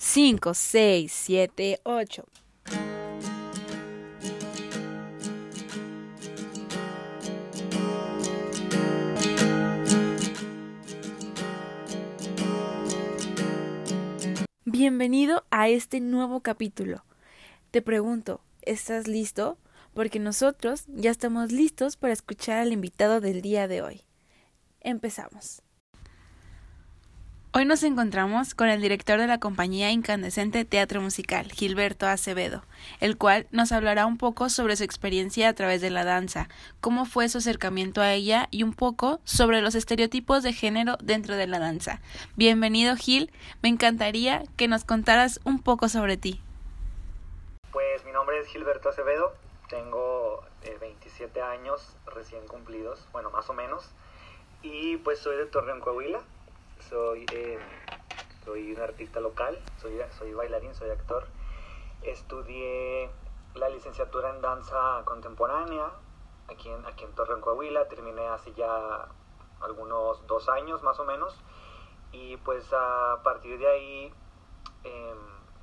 5, 0.00 0.54
6, 0.54 1.12
7, 1.12 1.80
8. 1.82 2.24
Bienvenido 14.64 15.44
a 15.50 15.68
este 15.68 15.98
nuevo 15.98 16.42
capítulo. 16.42 17.04
Te 17.72 17.82
pregunto, 17.82 18.40
¿estás 18.62 19.08
listo? 19.08 19.58
Porque 19.94 20.20
nosotros 20.20 20.84
ya 20.86 21.10
estamos 21.10 21.50
listos 21.50 21.96
para 21.96 22.12
escuchar 22.12 22.58
al 22.58 22.72
invitado 22.72 23.20
del 23.20 23.42
día 23.42 23.66
de 23.66 23.82
hoy. 23.82 24.02
Empezamos. 24.80 25.62
Hoy 27.58 27.64
nos 27.64 27.82
encontramos 27.82 28.54
con 28.54 28.68
el 28.68 28.80
director 28.80 29.18
de 29.18 29.26
la 29.26 29.40
compañía 29.40 29.90
Incandescente 29.90 30.64
Teatro 30.64 31.00
Musical, 31.00 31.50
Gilberto 31.50 32.06
Acevedo, 32.06 32.62
el 33.00 33.18
cual 33.18 33.48
nos 33.50 33.72
hablará 33.72 34.06
un 34.06 34.16
poco 34.16 34.48
sobre 34.48 34.76
su 34.76 34.84
experiencia 34.84 35.48
a 35.48 35.54
través 35.54 35.80
de 35.80 35.90
la 35.90 36.04
danza, 36.04 36.46
cómo 36.80 37.04
fue 37.04 37.28
su 37.28 37.38
acercamiento 37.38 38.00
a 38.00 38.12
ella 38.12 38.46
y 38.52 38.62
un 38.62 38.74
poco 38.74 39.18
sobre 39.24 39.60
los 39.60 39.74
estereotipos 39.74 40.44
de 40.44 40.52
género 40.52 40.98
dentro 41.02 41.34
de 41.34 41.48
la 41.48 41.58
danza. 41.58 42.00
Bienvenido 42.36 42.94
Gil, 42.94 43.32
me 43.60 43.70
encantaría 43.70 44.44
que 44.56 44.68
nos 44.68 44.84
contaras 44.84 45.40
un 45.42 45.60
poco 45.60 45.88
sobre 45.88 46.16
ti. 46.16 46.40
Pues 47.72 48.04
mi 48.04 48.12
nombre 48.12 48.38
es 48.38 48.46
Gilberto 48.46 48.90
Acevedo, 48.90 49.34
tengo 49.68 50.44
27 50.78 51.36
eh, 51.36 51.42
años 51.42 51.96
recién 52.06 52.46
cumplidos, 52.46 53.08
bueno, 53.10 53.30
más 53.30 53.50
o 53.50 53.52
menos, 53.52 53.90
y 54.62 54.98
pues 54.98 55.18
soy 55.18 55.36
de 55.36 55.46
Torreón, 55.46 55.80
Coahuila 55.80 56.22
soy, 56.88 57.26
eh, 57.32 57.58
soy 58.44 58.72
un 58.72 58.80
artista 58.80 59.20
local, 59.20 59.58
soy, 59.80 60.00
soy 60.18 60.32
bailarín, 60.32 60.74
soy 60.74 60.90
actor. 60.90 61.26
Estudié 62.02 63.10
la 63.54 63.68
licenciatura 63.68 64.30
en 64.30 64.40
danza 64.40 65.02
contemporánea 65.04 65.90
aquí 66.48 66.70
en, 66.70 66.86
aquí 66.86 67.04
en 67.04 67.14
Torreón, 67.14 67.40
Coahuila. 67.40 67.88
Terminé 67.88 68.26
hace 68.28 68.52
ya 68.54 69.08
algunos 69.60 70.26
dos 70.26 70.48
años 70.48 70.82
más 70.82 70.98
o 71.00 71.04
menos. 71.04 71.36
Y 72.12 72.36
pues 72.38 72.72
a 72.72 73.20
partir 73.22 73.58
de 73.58 73.68
ahí 73.68 74.14
em, 74.84 75.18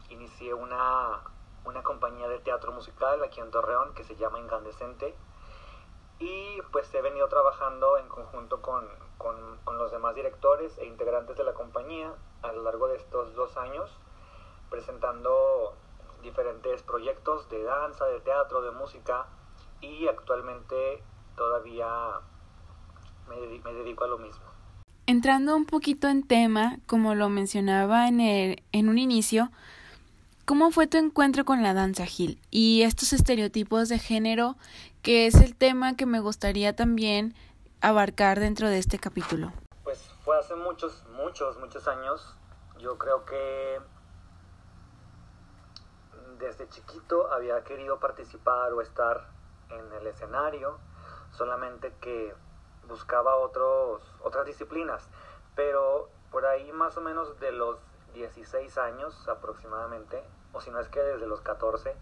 inicié 0.09 0.53
una, 0.53 1.21
una 1.63 1.81
compañía 1.81 2.27
de 2.27 2.39
teatro 2.39 2.71
musical 2.71 3.23
aquí 3.23 3.39
en 3.39 3.49
Torreón 3.49 3.95
que 3.95 4.03
se 4.03 4.15
llama 4.15 4.39
Incandescente. 4.39 5.15
Y 6.19 6.61
pues 6.71 6.93
he 6.93 7.01
venido 7.01 7.27
trabajando 7.27 7.97
en 7.97 8.07
conjunto 8.07 8.61
con, 8.61 8.87
con, 9.17 9.35
los 9.77 9.91
demás 9.91 10.15
directores 10.15 10.77
e 10.77 10.85
integrantes 10.85 11.35
de 11.37 11.43
la 11.43 11.53
compañía 11.53 12.13
a 12.41 12.51
lo 12.53 12.63
largo 12.63 12.87
de 12.87 12.95
estos 12.95 13.35
dos 13.35 13.55
años, 13.57 13.91
presentando 14.69 15.75
diferentes 16.23 16.81
proyectos 16.83 17.49
de 17.49 17.63
danza, 17.63 18.05
de 18.05 18.19
teatro, 18.21 18.61
de 18.61 18.71
música 18.71 19.27
y 19.81 20.07
actualmente 20.07 21.03
todavía 21.35 21.87
me, 23.29 23.73
dedico 23.73 24.05
a 24.05 24.07
lo 24.07 24.17
mismo. 24.17 24.43
Entrando 25.07 25.55
un 25.55 25.65
poquito 25.65 26.07
en 26.07 26.23
tema, 26.23 26.79
como 26.87 27.13
lo 27.13 27.29
mencionaba 27.29 28.07
en, 28.07 28.21
el, 28.21 28.63
en 28.71 28.89
un 28.89 28.97
inicio, 28.97 29.51
¿cómo 30.45 30.71
fue 30.71 30.87
tu 30.87 30.97
encuentro 30.97 31.45
con 31.45 31.61
la 31.61 31.73
danza, 31.73 32.05
Gil? 32.05 32.39
Y 32.49 32.81
estos 32.81 33.13
estereotipos 33.13 33.89
de 33.89 33.99
género, 33.99 34.55
que 35.03 35.27
es 35.27 35.35
el 35.35 35.55
tema 35.55 35.95
que 35.95 36.07
me 36.07 36.19
gustaría 36.19 36.75
también 36.75 37.35
abarcar 37.81 38.39
dentro 38.39 38.69
de 38.69 38.79
este 38.79 38.99
capítulo? 38.99 39.51
Pues 39.83 39.99
fue 40.23 40.37
hace 40.37 40.55
muchos, 40.55 41.03
muchos, 41.09 41.57
muchos 41.57 41.87
años. 41.87 42.35
Yo 42.79 42.97
creo 42.97 43.25
que 43.25 43.79
desde 46.39 46.67
chiquito 46.69 47.31
había 47.31 47.63
querido 47.63 47.99
participar 47.99 48.73
o 48.73 48.81
estar 48.81 49.27
en 49.69 49.93
el 49.93 50.07
escenario, 50.07 50.77
solamente 51.31 51.93
que 52.01 52.33
buscaba 52.87 53.35
otros, 53.37 54.01
otras 54.21 54.45
disciplinas. 54.45 55.07
Pero 55.55 56.09
por 56.31 56.45
ahí 56.45 56.71
más 56.71 56.97
o 56.97 57.01
menos 57.01 57.39
de 57.39 57.51
los 57.51 57.77
16 58.13 58.77
años 58.77 59.27
aproximadamente, 59.27 60.23
o 60.53 60.61
si 60.61 60.71
no 60.71 60.79
es 60.79 60.87
que 60.89 60.99
desde 60.99 61.27
los 61.27 61.41
14, 61.41 61.95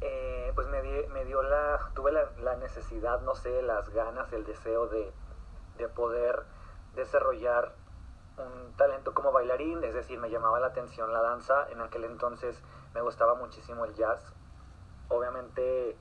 eh, 0.00 0.33
pues 0.54 0.68
me, 0.68 0.82
me, 1.08 1.24
dio 1.24 1.42
la, 1.42 1.90
tuve 1.94 2.12
la, 2.12 2.56
necesidad, 2.56 3.20
no 3.22 3.34
sé, 3.34 3.62
las 3.62 3.90
ganas, 3.90 4.32
el 4.32 4.44
deseo 4.44 4.86
de, 4.86 5.12
de 5.76 5.88
poder 5.88 6.44
desarrollar 6.94 7.72
un 8.36 8.72
talento 8.76 9.14
como 9.14 9.32
bailarín, 9.32 9.82
es 9.84 9.94
decir, 9.94 10.18
me 10.18 10.30
llamaba 10.30 10.60
la 10.60 10.68
atención 10.68 11.12
la 11.12 11.22
danza, 11.22 11.68
en 11.70 11.80
aquel 11.80 12.04
entonces 12.04 12.60
me 12.94 13.00
gustaba 13.00 13.34
muchísimo 13.34 13.84
el 13.84 13.94
jazz, 13.94 14.32
obviamente 15.08 15.96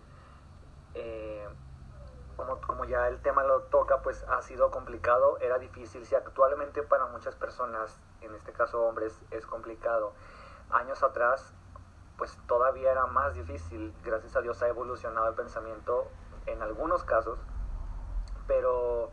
eh, 0.95 1.47
como, 2.35 2.59
como, 2.61 2.85
ya 2.85 3.07
el 3.07 3.21
tema 3.21 3.43
lo 3.43 3.61
toca, 3.63 4.01
pues 4.01 4.23
ha 4.23 4.41
sido 4.41 4.71
complicado, 4.71 5.37
era 5.39 5.59
difícil, 5.59 6.05
si 6.05 6.15
actualmente 6.15 6.81
para 6.81 7.05
muchas 7.07 7.35
personas, 7.35 7.99
en 8.21 8.33
este 8.33 8.51
caso 8.51 8.81
hombres, 8.83 9.19
es 9.29 9.45
complicado, 9.45 10.13
años 10.71 11.03
atrás 11.03 11.53
pues 12.17 12.37
todavía 12.47 12.91
era 12.91 13.05
más 13.07 13.33
difícil. 13.33 13.93
Gracias 14.03 14.35
a 14.35 14.41
Dios 14.41 14.61
ha 14.61 14.67
evolucionado 14.67 15.27
el 15.29 15.35
pensamiento 15.35 16.07
en 16.45 16.61
algunos 16.61 17.03
casos, 17.03 17.39
pero 18.47 19.11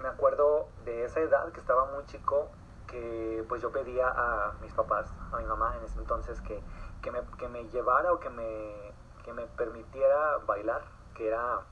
me 0.00 0.08
acuerdo 0.08 0.68
de 0.84 1.04
esa 1.04 1.20
edad 1.20 1.50
que 1.52 1.60
estaba 1.60 1.86
muy 1.86 2.04
chico 2.06 2.50
que 2.86 3.44
pues 3.48 3.62
yo 3.62 3.72
pedía 3.72 4.08
a 4.08 4.54
mis 4.60 4.72
papás, 4.72 5.12
a 5.32 5.38
mi 5.38 5.44
mamá 5.44 5.76
en 5.76 5.84
ese 5.84 5.98
entonces 5.98 6.40
que, 6.40 6.62
que, 7.02 7.10
me, 7.10 7.20
que 7.38 7.48
me 7.48 7.64
llevara 7.70 8.12
o 8.12 8.20
que 8.20 8.30
me, 8.30 8.92
que 9.24 9.32
me 9.32 9.46
permitiera 9.46 10.38
bailar, 10.46 10.82
que 11.14 11.28
era 11.28 11.62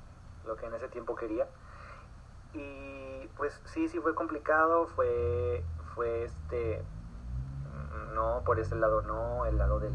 lo 0.45 0.57
que 0.57 0.67
en 0.67 0.75
ese 0.75 0.89
tiempo 0.89 1.15
quería. 1.15 1.47
Y 2.53 3.29
pues 3.37 3.61
sí, 3.67 3.89
sí 3.89 4.01
fue 4.01 4.15
complicado, 4.15 4.87
fue, 4.87 5.65
fue 5.95 6.25
este, 6.25 6.85
no, 8.15 8.43
por 8.45 8.59
ese 8.61 8.77
lado 8.77 9.03
no, 9.03 9.47
el 9.47 9.59
lado 9.59 9.81
del, 9.81 9.93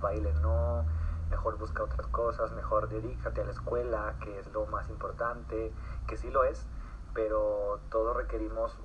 baile 0.00 0.32
no, 0.34 0.84
mejor 1.30 1.56
busca 1.58 1.82
otras 1.82 2.06
cosas, 2.08 2.52
mejor 2.52 2.88
dedícate 2.88 3.40
a 3.40 3.44
la 3.44 3.52
escuela, 3.52 4.14
que 4.22 4.38
es 4.38 4.52
lo 4.52 4.66
más 4.66 4.88
importante, 4.90 5.72
que 6.06 6.16
sí 6.16 6.30
lo 6.30 6.44
es, 6.44 6.66
pero 7.14 7.80
todos 7.90 8.16
requerimos 8.16 8.78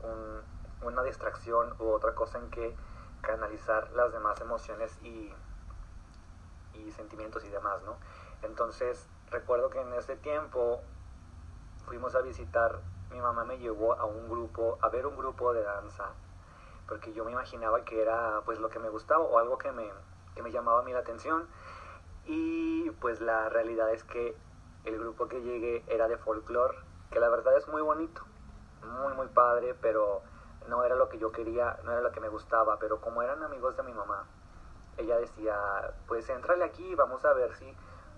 una 0.82 1.04
distracción 1.04 1.76
u 1.80 1.90
otra 1.90 2.16
cosa 2.16 2.40
en 2.40 2.50
que 2.50 2.76
canalizar 3.22 3.92
las 3.92 4.12
demás 4.12 4.40
emociones 4.42 4.98
y, 5.04 5.34
y 6.74 6.92
sentimientos 6.92 7.44
y 7.44 7.50
demás, 7.50 7.82
¿no? 7.84 7.98
Entonces, 8.42 9.08
recuerdo 9.30 9.70
que 9.70 9.82
en 9.82 9.94
ese 9.94 10.16
tiempo 10.16 10.82
fuimos 11.86 12.16
a 12.16 12.22
visitar, 12.22 12.80
mi 13.12 13.20
mamá 13.20 13.44
me 13.44 13.60
llevó 13.60 13.94
a 13.94 14.06
un 14.06 14.30
grupo, 14.30 14.80
a 14.82 14.90
ver 14.90 15.06
un 15.06 15.18
grupo 15.18 15.54
de 15.54 15.62
danza 15.62 16.14
porque 16.92 17.14
yo 17.14 17.24
me 17.24 17.32
imaginaba 17.32 17.86
que 17.86 18.02
era 18.02 18.42
pues 18.44 18.60
lo 18.60 18.68
que 18.68 18.78
me 18.78 18.90
gustaba 18.90 19.24
o 19.24 19.40
algo 19.40 19.58
que 19.58 19.72
me, 19.72 19.90
que 20.36 20.44
me 20.44 20.52
llamaba 20.52 20.82
a 20.82 20.84
mí 20.84 20.92
la 20.92 21.00
atención. 21.00 21.48
Y 22.26 22.90
pues 23.00 23.22
la 23.22 23.48
realidad 23.48 23.94
es 23.94 24.04
que 24.04 24.36
el 24.84 25.00
grupo 25.00 25.30
que 25.30 25.42
llegué 25.42 25.86
era 25.88 26.10
de 26.10 26.18
folclore, 26.18 26.78
que 27.10 27.22
la 27.22 27.30
verdad 27.30 27.56
es 27.56 27.66
muy 27.70 27.82
bonito, 27.82 28.24
muy 28.84 29.14
muy 29.14 29.28
padre, 29.28 29.74
pero 29.82 30.22
no 30.68 30.84
era 30.84 30.98
lo 30.98 31.08
que 31.08 31.18
yo 31.18 31.32
quería, 31.32 31.80
no 31.86 31.94
era 31.94 32.02
lo 32.02 32.12
que 32.12 32.20
me 32.20 32.28
gustaba, 32.28 32.78
pero 32.78 33.00
como 33.00 33.22
eran 33.22 33.42
amigos 33.42 33.78
de 33.78 33.84
mi 33.84 33.94
mamá, 33.94 34.28
ella 34.98 35.18
decía, 35.18 35.56
pues 36.10 36.30
entrale 36.30 36.66
aquí, 36.66 36.94
vamos 36.96 37.24
a 37.24 37.32
ver 37.32 37.54
si 37.54 37.74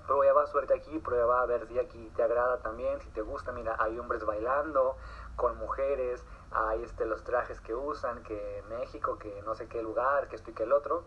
prueba 0.07 0.47
suerte 0.47 0.73
aquí, 0.73 0.97
prueba 0.97 1.41
a 1.41 1.45
ver 1.45 1.67
si 1.67 1.77
aquí 1.77 2.11
te 2.15 2.23
agrada 2.23 2.57
también, 2.57 2.99
si 3.01 3.09
te 3.11 3.21
gusta, 3.21 3.51
mira, 3.51 3.75
hay 3.79 3.99
hombres 3.99 4.25
bailando 4.25 4.97
con 5.35 5.57
mujeres, 5.57 6.25
hay 6.53 6.83
este, 6.83 7.05
los 7.05 7.23
trajes 7.23 7.59
que 7.61 7.73
usan, 7.73 8.23
que 8.23 8.63
México, 8.69 9.17
que 9.17 9.41
no 9.43 9.55
sé 9.55 9.67
qué 9.67 9.81
lugar, 9.81 10.27
que 10.27 10.35
esto 10.35 10.51
y 10.51 10.53
que 10.53 10.63
el 10.63 10.71
otro. 10.71 11.03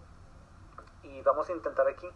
Y 1.03 1.23
vamos 1.23 1.49
a 1.49 1.53
intentar 1.53 1.87
aquí 1.87 2.09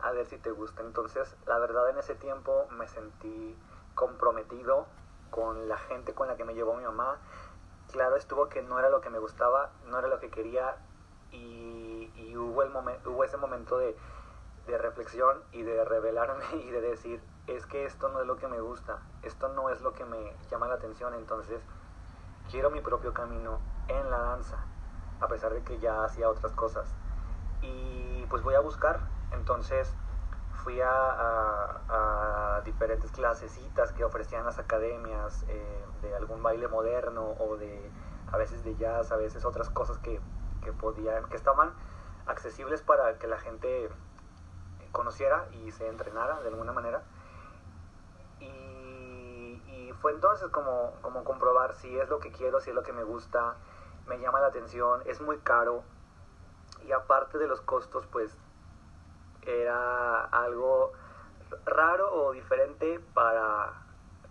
a 0.00 0.10
ver 0.12 0.26
si 0.26 0.36
te 0.38 0.50
gusta. 0.50 0.82
Entonces, 0.82 1.36
la 1.46 1.58
verdad 1.58 1.88
en 1.90 1.98
ese 1.98 2.14
tiempo 2.14 2.66
me 2.70 2.88
sentí 2.88 3.56
comprometido 3.94 4.86
con 5.30 5.68
la 5.68 5.78
gente 5.78 6.14
con 6.14 6.28
la 6.28 6.36
que 6.36 6.44
me 6.44 6.54
llevó 6.54 6.74
mi 6.74 6.84
mamá. 6.84 7.18
Claro, 7.92 8.16
estuvo 8.16 8.48
que 8.48 8.62
no 8.62 8.78
era 8.78 8.90
lo 8.90 9.00
que 9.00 9.10
me 9.10 9.18
gustaba, 9.18 9.70
no 9.86 9.98
era 9.98 10.08
lo 10.08 10.18
que 10.18 10.30
quería 10.30 10.76
y, 11.30 12.36
hubo, 12.36 12.62
el 12.62 12.70
hubo 13.06 13.24
ese 13.24 13.36
momento 13.36 13.78
de, 13.78 13.96
de 14.66 14.78
reflexión 14.78 15.42
y 15.52 15.62
de 15.62 15.84
revelarme 15.84 16.44
y 16.64 16.70
de 16.70 16.80
decir, 16.80 17.22
es 17.46 17.66
que 17.66 17.84
esto 17.84 18.08
no 18.08 18.20
es 18.20 18.26
lo 18.26 18.36
que 18.36 18.48
me 18.48 18.60
gusta, 18.60 18.98
esto 19.22 19.48
no 19.48 19.70
es 19.70 19.80
lo 19.82 19.92
que 19.92 20.04
me 20.04 20.34
llama 20.50 20.68
la 20.68 20.74
atención, 20.74 21.14
entonces 21.14 21.62
quiero 22.50 22.70
mi 22.70 22.80
propio 22.80 23.12
camino 23.12 23.60
en 23.88 24.10
la 24.10 24.18
danza, 24.18 24.58
a 25.20 25.28
pesar 25.28 25.52
de 25.52 25.62
que 25.62 25.78
ya 25.78 26.04
hacía 26.04 26.28
otras 26.28 26.52
cosas. 26.52 26.94
Y 27.60 28.26
pues 28.28 28.42
voy 28.42 28.54
a 28.54 28.60
buscar, 28.60 29.00
entonces 29.32 29.94
fui 30.64 30.80
a, 30.80 32.60
diferentes 32.64 33.10
clasecitas 33.10 33.92
que 33.92 34.04
ofrecían 34.04 34.44
las 34.44 34.58
academias 34.60 35.44
eh, 35.48 35.84
de 36.00 36.14
algún 36.14 36.42
baile 36.42 36.68
moderno 36.68 37.34
o 37.40 37.56
de 37.56 37.90
a 38.30 38.36
veces 38.36 38.62
de 38.62 38.76
jazz, 38.76 39.10
a 39.10 39.16
veces 39.16 39.44
otras 39.44 39.68
cosas 39.68 39.98
que, 39.98 40.20
que 40.62 40.72
podían, 40.72 41.24
que 41.28 41.36
estaban 41.36 41.72
accesibles 42.26 42.82
para 42.82 43.18
que 43.18 43.26
la 43.26 43.38
gente 43.38 43.90
conociera 44.92 45.48
y 45.52 45.72
se 45.72 45.88
entrenara 45.88 46.40
de 46.40 46.48
alguna 46.48 46.72
manera. 46.72 47.02
Fue 50.00 50.12
entonces 50.12 50.48
como, 50.48 50.92
como 51.02 51.24
comprobar 51.24 51.74
si 51.74 51.98
es 51.98 52.08
lo 52.08 52.18
que 52.18 52.32
quiero, 52.32 52.60
si 52.60 52.70
es 52.70 52.76
lo 52.76 52.82
que 52.82 52.92
me 52.92 53.04
gusta, 53.04 53.56
me 54.06 54.18
llama 54.18 54.40
la 54.40 54.48
atención, 54.48 55.02
es 55.06 55.20
muy 55.20 55.38
caro. 55.38 55.82
Y 56.86 56.92
aparte 56.92 57.38
de 57.38 57.46
los 57.46 57.60
costos, 57.60 58.06
pues 58.06 58.36
era 59.42 60.24
algo 60.26 60.92
raro 61.64 62.12
o 62.12 62.32
diferente 62.32 63.00
para, 63.14 63.72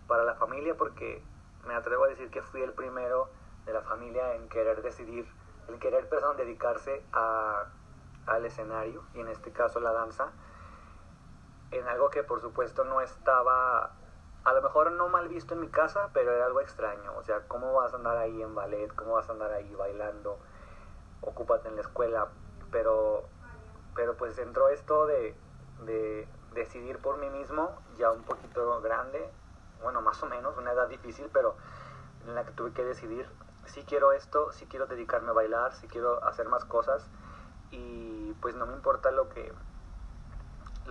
para 0.08 0.24
la 0.24 0.36
familia 0.36 0.76
porque 0.76 1.24
me 1.68 1.76
atrevo 1.76 2.06
a 2.06 2.08
decir 2.08 2.30
que 2.32 2.42
fui 2.42 2.62
el 2.62 2.74
primero 2.74 3.30
de 3.66 3.74
la 3.74 3.82
familia 3.82 4.36
en 4.36 4.50
querer 4.50 4.82
decidir, 4.82 5.28
en 5.68 5.80
querer 5.80 6.10
perdón, 6.10 6.38
dedicarse 6.38 7.04
a, 7.14 7.66
al 8.26 8.46
escenario 8.46 9.04
y 9.14 9.20
en 9.20 9.28
este 9.28 9.52
caso 9.52 9.80
la 9.80 9.92
danza 9.92 10.32
en 11.72 11.88
algo 11.88 12.10
que 12.10 12.24
por 12.24 12.42
supuesto 12.42 12.84
no 12.84 13.02
estaba 13.02 13.92
a 14.44 14.54
lo 14.54 14.62
mejor 14.62 14.92
no 14.92 15.08
mal 15.10 15.28
visto 15.28 15.54
en 15.54 15.60
mi 15.60 15.70
casa, 15.70 16.10
pero 16.14 16.34
era 16.34 16.46
algo 16.46 16.62
extraño. 16.62 17.16
O 17.18 17.24
sea, 17.24 17.42
¿cómo 17.48 17.74
vas 17.74 17.94
a 17.94 17.98
andar 17.98 18.18
ahí 18.18 18.42
en 18.42 18.56
ballet? 18.56 18.94
¿Cómo 18.96 19.14
vas 19.14 19.30
a 19.30 19.34
andar 19.34 19.52
ahí 19.52 19.74
bailando? 19.76 20.40
Ocúpate 21.22 21.70
en 21.70 21.76
la 21.76 21.82
escuela. 21.82 22.30
Pero, 22.72 23.26
pero 23.96 24.16
pues 24.16 24.38
entró 24.40 24.70
esto 24.70 25.06
de, 25.06 25.36
de 25.86 26.28
decidir 26.54 26.98
por 27.00 27.18
mí 27.18 27.30
mismo, 27.30 27.78
ya 27.98 28.12
un 28.12 28.24
poquito 28.24 28.82
grande, 28.82 29.30
bueno, 29.82 30.02
más 30.02 30.22
o 30.24 30.26
menos, 30.26 30.58
una 30.58 30.72
edad 30.72 30.88
difícil, 30.88 31.30
pero 31.34 31.56
en 32.26 32.36
la 32.36 32.46
que 32.46 32.52
tuve 32.52 32.72
que 32.72 32.84
decidir 32.84 33.28
si 33.66 33.84
quiero 33.84 34.12
esto, 34.12 34.52
si 34.52 34.66
quiero 34.66 34.88
dedicarme 34.88 35.30
a 35.30 35.34
bailar, 35.34 35.74
si 35.76 35.88
quiero 35.88 36.24
hacer 36.26 36.48
más 36.48 36.66
cosas. 36.66 37.08
Y 37.72 38.34
pues 38.42 38.56
no 38.56 38.66
me 38.66 38.74
importa 38.74 39.12
lo 39.12 39.30
que, 39.30 39.52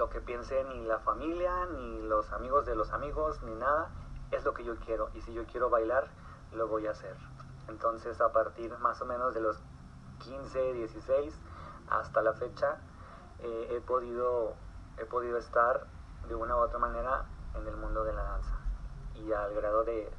lo 0.01 0.09
que 0.09 0.23
piense 0.23 0.65
ni 0.65 0.83
la 0.87 0.99
familia, 1.01 1.67
ni 1.77 2.01
los 2.01 2.33
amigos 2.33 2.65
de 2.65 2.75
los 2.75 2.91
amigos, 2.91 3.43
ni 3.43 3.55
nada, 3.55 3.91
es 4.31 4.43
lo 4.45 4.55
que 4.55 4.65
yo 4.65 4.77
quiero. 4.77 5.11
Y 5.13 5.21
si 5.21 5.35
yo 5.35 5.45
quiero 5.45 5.69
bailar, 5.69 6.09
lo 6.55 6.69
voy 6.69 6.87
a 6.87 6.93
hacer. 6.93 7.15
Entonces 7.69 8.19
a 8.23 8.33
partir 8.33 8.77
más 8.79 8.99
o 9.03 9.05
menos 9.05 9.35
de 9.35 9.43
los 9.43 9.59
15, 10.21 10.73
16 10.73 11.35
hasta 11.91 12.23
la 12.23 12.33
fecha, 12.33 12.79
eh, 13.41 13.77
he, 13.77 13.81
podido, 13.83 14.55
he 14.97 15.05
podido 15.05 15.37
estar 15.37 15.87
de 16.27 16.35
una 16.35 16.57
u 16.57 16.61
otra 16.61 16.79
manera 16.79 17.27
en 17.55 17.67
el 17.67 17.77
mundo 17.77 18.03
de 18.03 18.15
la 18.15 18.23
danza. 18.23 18.59
Y 19.17 19.31
al 19.35 19.53
grado 19.55 19.85
de 19.85 20.11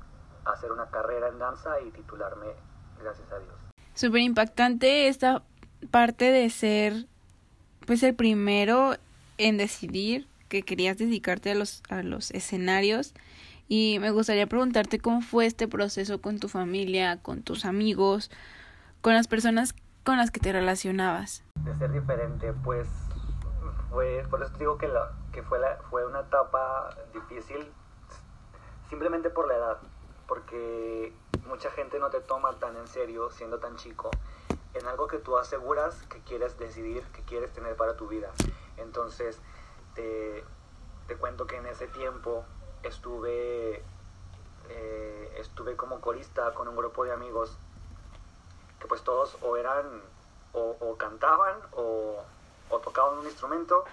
hacer 0.45 0.71
una 0.71 0.91
carrera 0.91 1.27
en 1.29 1.39
danza 1.39 1.81
y 1.81 1.89
titularme, 1.89 2.53
gracias 2.99 3.31
a 3.31 3.39
Dios. 3.39 3.55
Súper 3.95 4.21
impactante 4.21 5.07
esta 5.07 5.41
parte 5.89 6.31
de 6.31 6.51
ser 6.51 7.07
pues 7.87 8.03
el 8.03 8.13
primero 8.13 8.93
en 9.41 9.57
decidir 9.57 10.27
que 10.49 10.61
querías 10.61 10.97
dedicarte 10.97 11.51
a 11.51 11.55
los, 11.55 11.81
a 11.89 12.03
los 12.03 12.29
escenarios 12.31 13.13
y 13.67 13.97
me 13.99 14.11
gustaría 14.11 14.45
preguntarte 14.45 14.99
cómo 14.99 15.21
fue 15.21 15.45
este 15.47 15.67
proceso 15.67 16.21
con 16.21 16.39
tu 16.39 16.47
familia, 16.47 17.21
con 17.23 17.41
tus 17.41 17.65
amigos, 17.65 18.29
con 19.01 19.13
las 19.13 19.27
personas 19.27 19.73
con 20.03 20.17
las 20.17 20.29
que 20.29 20.39
te 20.39 20.51
relacionabas. 20.51 21.43
De 21.63 21.75
ser 21.77 21.91
diferente, 21.91 22.53
pues 22.63 22.88
fue, 23.89 24.23
por 24.29 24.43
eso 24.43 24.51
digo 24.59 24.77
que, 24.77 24.88
la, 24.88 25.11
que 25.31 25.41
fue, 25.41 25.59
la, 25.59 25.77
fue 25.89 26.05
una 26.05 26.19
etapa 26.19 26.95
difícil 27.13 27.65
simplemente 28.89 29.31
por 29.31 29.47
la 29.47 29.55
edad, 29.55 29.77
porque 30.27 31.13
mucha 31.47 31.71
gente 31.71 31.97
no 31.97 32.09
te 32.09 32.19
toma 32.21 32.53
tan 32.59 32.75
en 32.77 32.88
serio 32.88 33.31
siendo 33.31 33.59
tan 33.59 33.75
chico 33.77 34.11
en 34.73 34.85
algo 34.85 35.07
que 35.07 35.17
tú 35.17 35.38
aseguras 35.38 36.03
que 36.03 36.19
quieres 36.19 36.57
decidir, 36.57 37.03
que 37.13 37.23
quieres 37.23 37.51
tener 37.53 37.75
para 37.75 37.95
tu 37.95 38.07
vida. 38.07 38.31
Entonces, 38.81 39.39
te, 39.95 40.43
cuento 41.19 41.45
que 41.45 41.57
en 41.57 41.65
ese 41.65 41.87
tiempo 41.87 42.45
estuve, 42.83 43.83
eh, 44.69 45.35
estuve 45.37 45.75
como 45.75 45.99
corista 45.99 46.53
con 46.53 46.67
un 46.67 46.75
grupo 46.75 47.03
de 47.03 47.11
amigos 47.11 47.57
que 48.79 48.87
pues 48.87 49.03
todos 49.03 49.37
o 49.41 49.57
eran, 49.57 49.85
o, 50.53 50.95
cantaban 50.97 51.55
o, 51.73 52.23
tocaban 52.83 53.19
un 53.19 53.25
instrumento 53.25 53.83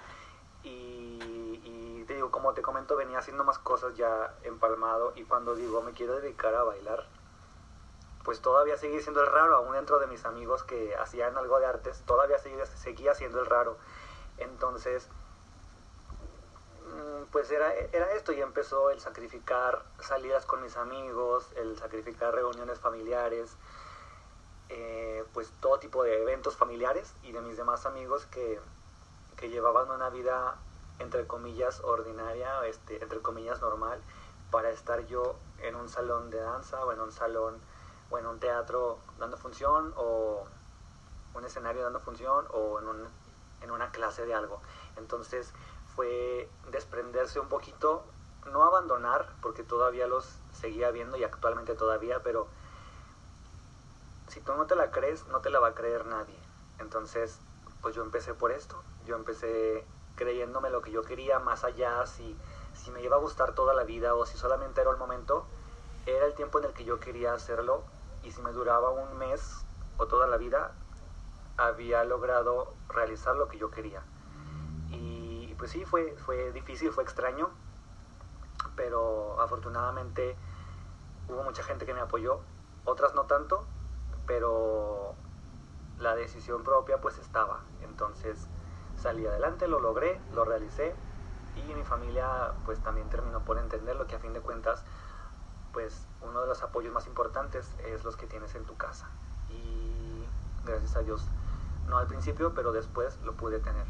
y, 0.62 2.05
te 2.06 2.14
digo, 2.14 2.31
como 2.31 2.55
te 2.55 2.62
comento, 2.62 2.96
venía 2.96 3.19
haciendo 3.19 3.44
más 3.44 3.58
cosas 3.58 3.94
ya 3.96 4.35
empalmado 4.43 5.12
y 5.14 5.25
cuando 5.25 5.55
digo 5.55 5.82
me 5.82 5.93
quiero 5.93 6.19
dedicar 6.20 6.55
a 6.55 6.62
bailar, 6.62 7.05
pues 8.25 8.40
todavía 8.40 8.79
seguía 8.79 9.00
siendo 9.00 9.23
el 9.23 9.31
raro, 9.31 9.56
aún 9.56 9.73
dentro 9.73 9.99
de 9.99 10.06
mis 10.06 10.25
amigos 10.25 10.62
que 10.62 10.94
hacían 10.96 11.37
algo 11.37 11.58
de 11.58 11.67
artes, 11.67 12.02
todavía 12.06 12.38
seguía 12.38 13.14
siendo 13.14 13.40
el 13.40 13.46
raro. 13.46 13.76
Entonces, 14.38 15.08
mm, 16.85 17.31
pues 17.31 17.50
era, 17.50 17.73
era 17.75 18.12
esto 18.12 18.32
y 18.32 18.40
empezó 18.40 18.90
el 18.90 19.00
sacrificar 19.00 19.85
salidas 20.00 20.46
con 20.46 20.62
mis 20.62 20.76
amigos, 20.76 21.46
el 21.56 21.79
sacrificar 21.79 22.35
reuniones 22.35 22.79
familiares, 22.79 23.56
eh, 24.69 25.25
pues 25.32 25.52
todo 25.61 25.79
tipo 25.79 26.02
de 26.02 26.23
eventos 26.23 26.56
familiares 26.56 27.14
y 27.23 27.32
de 27.32 27.40
mis 27.40 27.56
demás 27.56 27.87
amigos 27.87 28.26
que, 28.26 28.61
que 29.37 29.49
llevaban 29.49 29.90
una 29.90 30.11
vida 30.11 30.58
entre 30.99 31.26
comillas 31.26 31.81
ordinaria, 31.81 32.67
este, 32.67 33.02
entre 33.02 33.20
comillas 33.20 33.61
normal, 33.61 34.00
para 34.50 34.70
estar 34.70 35.06
yo 35.06 35.37
en 35.62 35.76
un 35.76 35.88
salón 35.88 36.31
de 36.31 36.38
danza 36.38 36.85
o 36.85 36.93
en 36.93 37.00
un 37.00 37.12
salón 37.12 37.61
o 38.11 38.19
en 38.19 38.26
un 38.26 38.40
teatro 38.40 38.99
dando 39.19 39.37
función 39.37 39.93
o 39.96 40.44
un 41.35 41.44
escenario 41.44 41.82
dando 41.82 42.00
función 42.00 42.46
o 42.50 42.79
en, 42.79 42.88
un, 42.88 43.08
en 43.63 43.71
una 43.71 43.91
clase 43.91 44.25
de 44.27 44.35
algo. 44.35 44.61
Entonces 44.97 45.53
fue 45.95 46.49
desprenderse 46.71 47.41
un 47.41 47.49
poquito, 47.49 48.05
no 48.47 48.63
abandonar, 48.65 49.29
porque 49.43 49.63
todavía 49.63 50.07
los 50.07 50.39
seguía 50.53 50.91
viendo 50.91 51.17
y 51.17 51.25
actualmente 51.25 51.75
todavía, 51.75 52.23
pero 52.23 52.49
si 54.29 54.41
tú 54.41 54.55
no 54.55 54.67
te 54.67 54.77
la 54.77 54.91
crees, 54.91 55.27
no 55.29 55.41
te 55.41 55.51
la 55.51 55.61
va 55.61 55.69
a 55.69 55.75
creer 55.75 56.07
nadie. 56.07 56.39
Entonces, 56.79 57.39
pues 57.83 57.95
yo 57.95 58.03
empecé 58.03 58.35
por 58.35 58.53
esto, 58.53 58.83
yo 59.07 59.17
empecé 59.17 59.85
creyéndome 60.17 60.71
lo 60.71 60.83
que 60.83 60.91
yo 60.91 61.03
quería, 61.03 61.39
más 61.39 61.65
allá 61.65 62.07
si, 62.07 62.37
si 62.75 62.91
me 62.91 63.03
iba 63.03 63.17
a 63.17 63.21
gustar 63.21 63.55
toda 63.55 63.75
la 63.75 63.85
vida 63.85 64.15
o 64.15 64.27
si 64.27 64.37
solamente 64.37 64.81
era 64.81 64.91
el 64.91 64.97
momento, 64.97 65.47
era 66.07 66.27
el 66.27 66.35
tiempo 66.35 66.59
en 66.59 66.67
el 66.67 66.73
que 66.73 66.85
yo 66.85 67.01
quería 67.01 67.33
hacerlo 67.33 67.85
y 68.23 68.33
si 68.33 68.41
me 68.43 68.53
duraba 68.53 68.91
un 68.91 69.17
mes 69.19 69.65
o 69.97 70.07
toda 70.07 70.27
la 70.27 70.37
vida, 70.37 70.73
había 71.59 72.05
logrado 72.05 72.73
realizar 72.89 73.37
lo 73.37 73.49
que 73.49 73.59
yo 73.59 73.71
quería. 73.71 74.03
Y 74.91 75.55
pues 75.59 75.73
sí, 75.73 75.85
fue, 75.85 76.17
fue 76.25 76.53
difícil, 76.53 76.93
fue 76.93 77.03
extraño, 77.03 77.50
pero 78.77 79.41
afortunadamente 79.41 80.37
hubo 81.29 81.43
mucha 81.43 81.62
gente 81.62 81.85
que 81.85 81.93
me 81.93 82.00
apoyó, 82.00 82.41
otras 82.85 83.15
no 83.15 83.25
tanto, 83.25 83.67
pero 84.27 85.15
la 85.99 86.15
decisión 86.15 86.62
propia 86.62 87.00
pues 87.00 87.19
estaba. 87.19 87.61
Entonces 87.83 88.49
salí 88.97 89.27
adelante, 89.27 89.67
lo 89.69 89.81
logré, 89.81 90.21
lo 90.33 90.45
realicé 90.45 90.95
y 91.57 91.75
mi 91.75 91.83
familia 91.83 92.53
pues 92.65 92.81
también 92.81 93.09
terminó 93.11 93.45
por 93.45 93.59
entender 93.59 93.97
lo 93.97 94.07
que 94.07 94.15
a 94.15 94.21
fin 94.21 94.33
de 94.33 94.41
cuentas 94.41 94.85
pues 95.73 96.07
uno 96.23 96.41
de 96.41 96.47
los 96.47 96.62
apoyos 96.62 96.93
más 96.93 97.07
importantes 97.07 97.75
es 97.85 98.05
los 98.05 98.17
que 98.17 98.27
tienes 98.27 98.55
en 98.55 98.65
tu 98.65 98.77
casa. 98.77 99.09
Y 99.50 100.25
gracias 100.65 100.97
a 100.97 101.00
Dios, 101.00 101.29
no 101.88 101.99
al 101.99 102.07
principio, 102.07 102.54
pero 102.54 102.73
después 102.73 103.18
lo 103.25 103.37
pude 103.37 103.61
tener. 103.61 103.85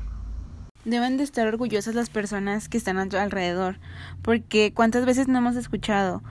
Deben 0.84 1.16
de 1.16 1.24
estar 1.24 1.46
orgullosas 1.46 1.94
las 1.94 2.08
personas 2.08 2.68
que 2.68 2.78
están 2.78 2.98
a 2.98 3.08
tu 3.08 3.16
alrededor, 3.16 3.78
porque 4.22 4.72
cuántas 4.72 5.04
veces 5.04 5.28
no 5.28 5.38
hemos 5.38 5.56
escuchado, 5.56 6.22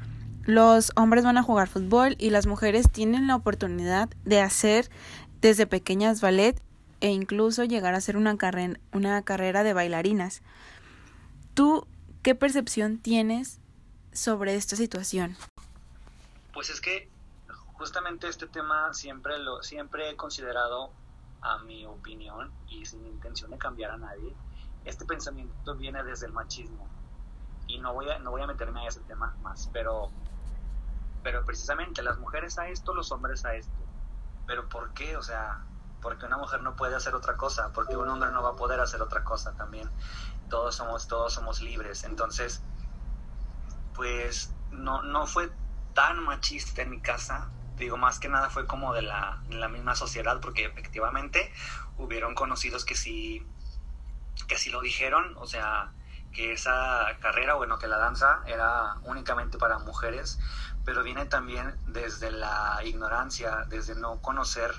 los 0.45 0.91
hombres 0.95 1.25
van 1.25 1.37
a 1.37 1.43
jugar 1.43 1.67
fútbol 1.67 2.15
y 2.17 2.29
las 2.29 2.47
mujeres 2.47 2.89
tienen 2.89 3.27
la 3.27 3.35
oportunidad 3.35 4.09
de 4.23 4.39
hacer 4.39 4.89
desde 5.41 5.67
pequeñas 5.67 6.21
ballet 6.21 6.61
e 7.01 7.09
incluso 7.09 7.65
llegar 7.65 7.93
a 7.93 7.97
hacer 7.97 8.17
una, 8.17 8.37
carrera, 8.37 8.79
una 8.93 9.21
carrera 9.23 9.63
de 9.63 9.73
bailarinas. 9.73 10.41
¿Tú 11.53 11.85
qué 12.23 12.33
percepción 12.33 12.97
tienes 12.97 13.59
sobre 14.13 14.55
esta 14.55 14.75
situación? 14.75 15.35
Pues 16.53 16.69
es 16.69 16.81
que 16.81 17.09
justamente 17.73 18.27
este 18.27 18.47
tema 18.47 18.93
siempre 18.93 19.37
lo 19.39 19.61
siempre 19.63 20.09
he 20.09 20.15
considerado 20.15 20.91
a 21.41 21.59
mi 21.59 21.85
opinión 21.85 22.51
y 22.67 22.85
sin 22.85 23.05
intención 23.05 23.51
de 23.51 23.57
cambiar 23.57 23.91
a 23.91 23.97
nadie. 23.97 24.35
Este 24.85 25.05
pensamiento 25.05 25.75
viene 25.75 26.03
desde 26.03 26.25
el 26.25 26.33
machismo 26.33 26.87
y 27.67 27.79
no 27.79 27.93
voy 27.93 28.09
a 28.09 28.19
no 28.19 28.31
voy 28.31 28.41
a 28.41 28.47
meterme 28.47 28.81
a 28.81 28.87
ese 28.87 29.01
tema 29.01 29.35
más, 29.41 29.69
pero 29.73 30.11
pero 31.23 31.43
precisamente 31.43 32.01
las 32.01 32.17
mujeres 32.19 32.57
a 32.57 32.69
esto, 32.69 32.93
los 32.93 33.11
hombres 33.11 33.43
a 33.45 33.53
esto. 33.53 33.75
Pero 34.45 34.69
¿por 34.69 34.93
qué? 34.93 35.17
O 35.17 35.21
sea, 35.21 35.65
porque 36.01 36.25
una 36.25 36.37
mujer 36.37 36.61
no 36.61 36.75
puede 36.75 36.95
hacer 36.95 37.15
otra 37.15 37.35
cosa, 37.35 37.73
porque 37.73 37.97
un 37.97 38.07
hombre 38.07 38.31
no 38.31 38.41
va 38.41 38.51
a 38.51 38.55
poder 38.55 38.79
hacer 38.79 39.01
otra 39.01 39.23
cosa 39.23 39.53
también. 39.55 39.89
Todos 40.49 40.75
somos 40.75 41.07
todos 41.07 41.33
somos 41.33 41.61
libres. 41.61 42.05
Entonces, 42.05 42.63
pues 43.93 44.53
no, 44.71 45.01
no 45.01 45.25
fue 45.25 45.51
tan 45.93 46.23
machista 46.23 46.83
en 46.83 46.91
mi 46.91 47.01
casa, 47.01 47.49
digo, 47.77 47.97
más 47.97 48.19
que 48.19 48.29
nada 48.29 48.49
fue 48.49 48.65
como 48.65 48.93
de 48.93 49.01
la, 49.01 49.41
de 49.47 49.55
la 49.55 49.67
misma 49.67 49.95
sociedad, 49.95 50.39
porque 50.41 50.65
efectivamente 50.65 51.51
hubieron 51.97 52.35
conocidos 52.35 52.85
que 52.85 52.95
sí, 52.95 53.45
que 54.47 54.57
sí 54.57 54.69
lo 54.69 54.81
dijeron, 54.81 55.35
o 55.37 55.47
sea, 55.47 55.91
que 56.33 56.53
esa 56.53 57.17
carrera, 57.19 57.55
bueno, 57.55 57.79
que 57.79 57.87
la 57.87 57.97
danza 57.97 58.41
era 58.45 58.97
únicamente 59.03 59.57
para 59.57 59.79
mujeres, 59.79 60.39
pero 60.85 61.03
viene 61.03 61.25
también 61.25 61.75
desde 61.87 62.31
la 62.31 62.79
ignorancia, 62.83 63.65
desde 63.69 63.95
no 63.95 64.21
conocer 64.21 64.71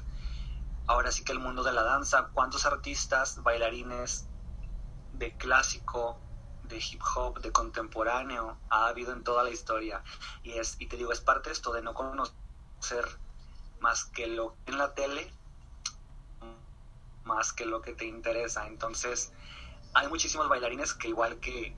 ahora 0.87 1.12
sí 1.12 1.23
que 1.23 1.33
el 1.33 1.38
mundo 1.38 1.62
de 1.62 1.73
la 1.73 1.83
danza, 1.83 2.31
cuántos 2.33 2.67
artistas, 2.67 3.43
bailarines 3.43 4.26
de 5.12 5.37
clásico, 5.37 6.21
de 6.64 6.78
hip 6.78 7.02
hop, 7.14 7.40
de 7.40 7.52
contemporáneo 7.52 8.59
ha 8.71 8.87
habido 8.87 9.12
en 9.12 9.23
toda 9.23 9.45
la 9.45 9.50
historia. 9.50 10.02
Y, 10.43 10.52
es, 10.52 10.76
y 10.78 10.87
te 10.87 10.97
digo, 10.97 11.12
es 11.12 11.21
parte 11.21 11.50
de 11.50 11.55
esto 11.55 11.73
de 11.73 11.83
no 11.83 11.95
conocer 11.95 12.35
más 13.80 14.04
que 14.04 14.26
lo 14.26 14.54
en 14.66 14.78
la 14.78 14.94
tele, 14.94 15.32
más 17.25 17.52
que 17.52 17.66
lo 17.66 17.82
que 17.82 17.92
te 17.92 18.06
interesa. 18.06 18.66
Entonces, 18.66 19.32
hay 19.94 20.08
muchísimos 20.08 20.49
bailarines 20.49 20.94
que 20.94 21.08
igual 21.08 21.38
que, 21.40 21.75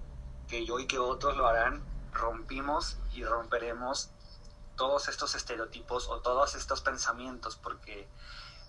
que 0.49 0.64
yo 0.64 0.78
y 0.78 0.87
que 0.87 0.99
otros 0.99 1.37
lo 1.37 1.47
harán, 1.47 1.83
rompimos 2.12 2.99
y 3.12 3.25
romperemos 3.25 4.11
todos 4.76 5.09
estos 5.09 5.35
estereotipos 5.35 6.09
o 6.09 6.21
todos 6.21 6.54
estos 6.54 6.80
pensamientos, 6.80 7.57
porque 7.57 8.09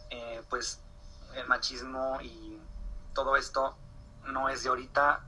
eh, 0.10 0.44
pues 0.50 0.82
el 1.36 1.48
machismo 1.48 2.20
y 2.22 2.60
todo 3.14 3.38
esto 3.38 3.78
no 4.26 4.50
es 4.50 4.64
de 4.64 4.70
ahorita, 4.70 5.26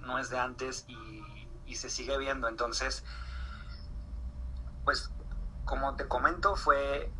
no 0.00 0.18
es 0.18 0.30
de 0.30 0.38
antes 0.38 0.86
y, 0.88 1.74
se 1.74 1.90
sigue 1.90 2.18
viendo. 2.18 2.48
Entonces, 2.48 3.04
pues 4.84 5.10
como 5.68 5.94
te 5.96 6.08
comento, 6.08 6.56
fue 6.56 7.12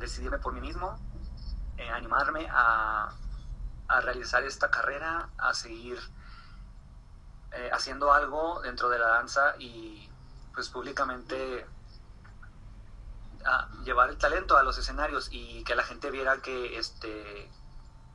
decidirme 0.00 0.38
por 0.38 0.52
mí 0.52 0.60
mismo, 0.60 0.98
eh, 1.76 1.88
animarme 1.90 2.48
a, 2.50 3.12
a, 3.88 4.00
realizar 4.00 4.42
esta 4.42 4.70
carrera, 4.70 5.28
a 5.38 5.54
seguir 5.54 5.98
eh, 7.52 7.70
haciendo 7.72 8.12
algo 8.12 8.60
dentro 8.62 8.88
de 8.88 8.98
la 8.98 9.08
danza 9.08 9.54
y 9.58 10.10
pues 10.54 10.68
públicamente 10.68 11.66
llevar 13.84 14.10
el 14.10 14.18
talento 14.18 14.58
a 14.58 14.62
los 14.62 14.76
escenarios 14.76 15.28
y 15.30 15.64
que 15.64 15.74
la 15.74 15.82
gente 15.82 16.10
viera 16.10 16.42
que 16.42 16.78
este 16.78 17.50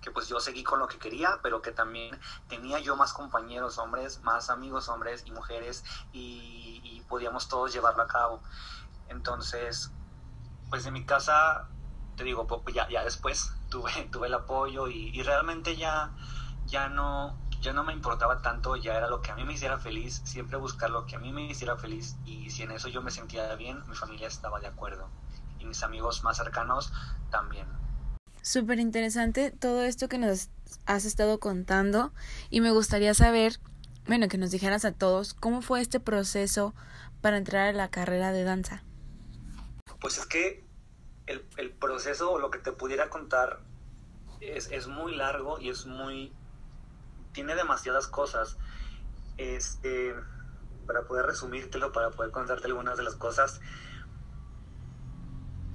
que 0.01 0.11
pues 0.11 0.27
yo 0.27 0.39
seguí 0.39 0.63
con 0.63 0.79
lo 0.79 0.87
que 0.87 0.99
quería, 0.99 1.39
pero 1.41 1.61
que 1.61 1.71
también 1.71 2.19
tenía 2.49 2.77
yo 2.79 2.95
más 2.95 3.13
compañeros 3.13 3.77
hombres, 3.77 4.21
más 4.21 4.49
amigos 4.49 4.89
hombres 4.89 5.23
y 5.25 5.31
mujeres 5.31 5.83
y 6.11 7.01
podíamos 7.07 7.47
todos 7.47 7.71
llevarlo 7.73 8.03
a 8.03 8.07
cabo. 8.07 8.41
Entonces, 9.09 9.91
pues 10.69 10.85
en 10.85 10.93
mi 10.93 11.05
casa, 11.05 11.69
te 12.15 12.23
digo, 12.23 12.47
ya, 12.73 12.89
ya 12.89 13.03
después 13.03 13.51
tuve, 13.69 13.91
tuve 14.11 14.27
el 14.27 14.33
apoyo 14.33 14.87
y, 14.87 15.09
y 15.09 15.23
realmente 15.23 15.75
ya, 15.75 16.11
ya 16.65 16.89
no, 16.89 17.37
ya 17.63 17.71
no 17.71 17.83
me 17.83 17.93
importaba 17.93 18.41
tanto, 18.41 18.75
ya 18.75 18.95
era 18.97 19.07
lo 19.07 19.21
que 19.21 19.31
a 19.31 19.35
mí 19.35 19.45
me 19.45 19.53
hiciera 19.53 19.79
feliz, 19.79 20.21
siempre 20.25 20.57
buscar 20.57 20.89
lo 20.89 21.05
que 21.05 21.15
a 21.15 21.19
mí 21.19 21.31
me 21.31 21.45
hiciera 21.45 21.77
feliz 21.77 22.17
y 22.25 22.49
si 22.49 22.63
en 22.63 22.71
eso 22.71 22.89
yo 22.89 23.01
me 23.01 23.09
sentía 23.09 23.55
bien, 23.55 23.81
mi 23.87 23.95
familia 23.95 24.27
estaba 24.27 24.59
de 24.59 24.67
acuerdo 24.67 25.09
y 25.59 25.65
mis 25.65 25.81
amigos 25.81 26.23
más 26.23 26.37
cercanos 26.37 26.91
también. 27.31 27.65
Súper 28.41 28.79
interesante 28.79 29.51
todo 29.51 29.83
esto 29.83 30.09
que 30.09 30.17
nos 30.17 30.49
has 30.85 31.05
estado 31.05 31.39
contando 31.39 32.11
y 32.49 32.59
me 32.59 32.71
gustaría 32.71 33.13
saber, 33.13 33.59
bueno, 34.07 34.27
que 34.27 34.37
nos 34.37 34.51
dijeras 34.51 34.83
a 34.83 34.91
todos 34.91 35.33
cómo 35.33 35.61
fue 35.61 35.79
este 35.79 36.01
proceso 36.01 36.75
para 37.21 37.37
entrar 37.37 37.69
a 37.69 37.73
la 37.73 37.87
carrera 37.87 38.33
de 38.33 38.43
danza. 38.43 38.83
Pues 40.03 40.17
es 40.17 40.25
que 40.25 40.61
el, 41.27 41.47
el 41.55 41.71
proceso 41.71 42.33
o 42.33 42.37
lo 42.37 42.51
que 42.51 42.59
te 42.59 42.73
pudiera 42.73 43.09
contar 43.09 43.61
es, 44.41 44.69
es 44.69 44.87
muy 44.87 45.15
largo 45.15 45.61
y 45.61 45.69
es 45.69 45.85
muy 45.85 46.35
tiene 47.31 47.55
demasiadas 47.55 48.07
cosas. 48.07 48.57
Este, 49.37 50.13
para 50.85 51.03
poder 51.03 51.25
resumírtelo, 51.25 51.93
para 51.93 52.11
poder 52.11 52.31
contarte 52.31 52.67
algunas 52.67 52.97
de 52.97 53.03
las 53.03 53.15
cosas. 53.15 53.61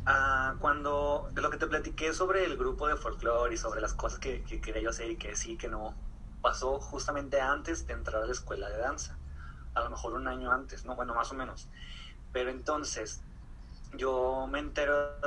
Ah, 0.05 0.57
cuando 0.61 1.31
de 1.33 1.41
lo 1.41 1.49
que 1.49 1.57
te 1.57 1.67
platiqué 1.67 2.13
sobre 2.13 2.45
el 2.45 2.59
grupo 2.59 2.87
de 2.87 2.97
folclore 2.97 3.55
y 3.55 3.57
sobre 3.57 3.81
las 3.81 3.95
cosas 3.95 4.19
que, 4.19 4.43
que 4.43 4.61
quería 4.61 4.83
yo 4.83 4.91
hacer 4.91 5.11
y 5.11 5.17
que 5.17 5.37
sí, 5.37 5.57
que 5.57 5.69
no, 5.69 5.95
pasó 6.43 6.79
justamente 6.81 7.41
antes 7.41 7.87
de 7.87 7.95
entrar 7.95 8.23
a 8.23 8.27
la 8.27 8.33
escuela 8.33 8.69
de 8.69 8.77
danza. 8.77 9.19
A 9.73 9.81
lo 9.81 9.89
mejor 9.89 10.13
un 10.13 10.29
año 10.29 10.53
antes, 10.53 10.85
no, 10.85 10.97
bueno, 10.97 11.15
más 11.15 11.33
o 11.33 11.35
menos. 11.35 11.71
Pero 12.31 12.51
entonces, 12.51 13.23
yo 13.97 14.47
me 14.51 14.59
entero 14.59 15.19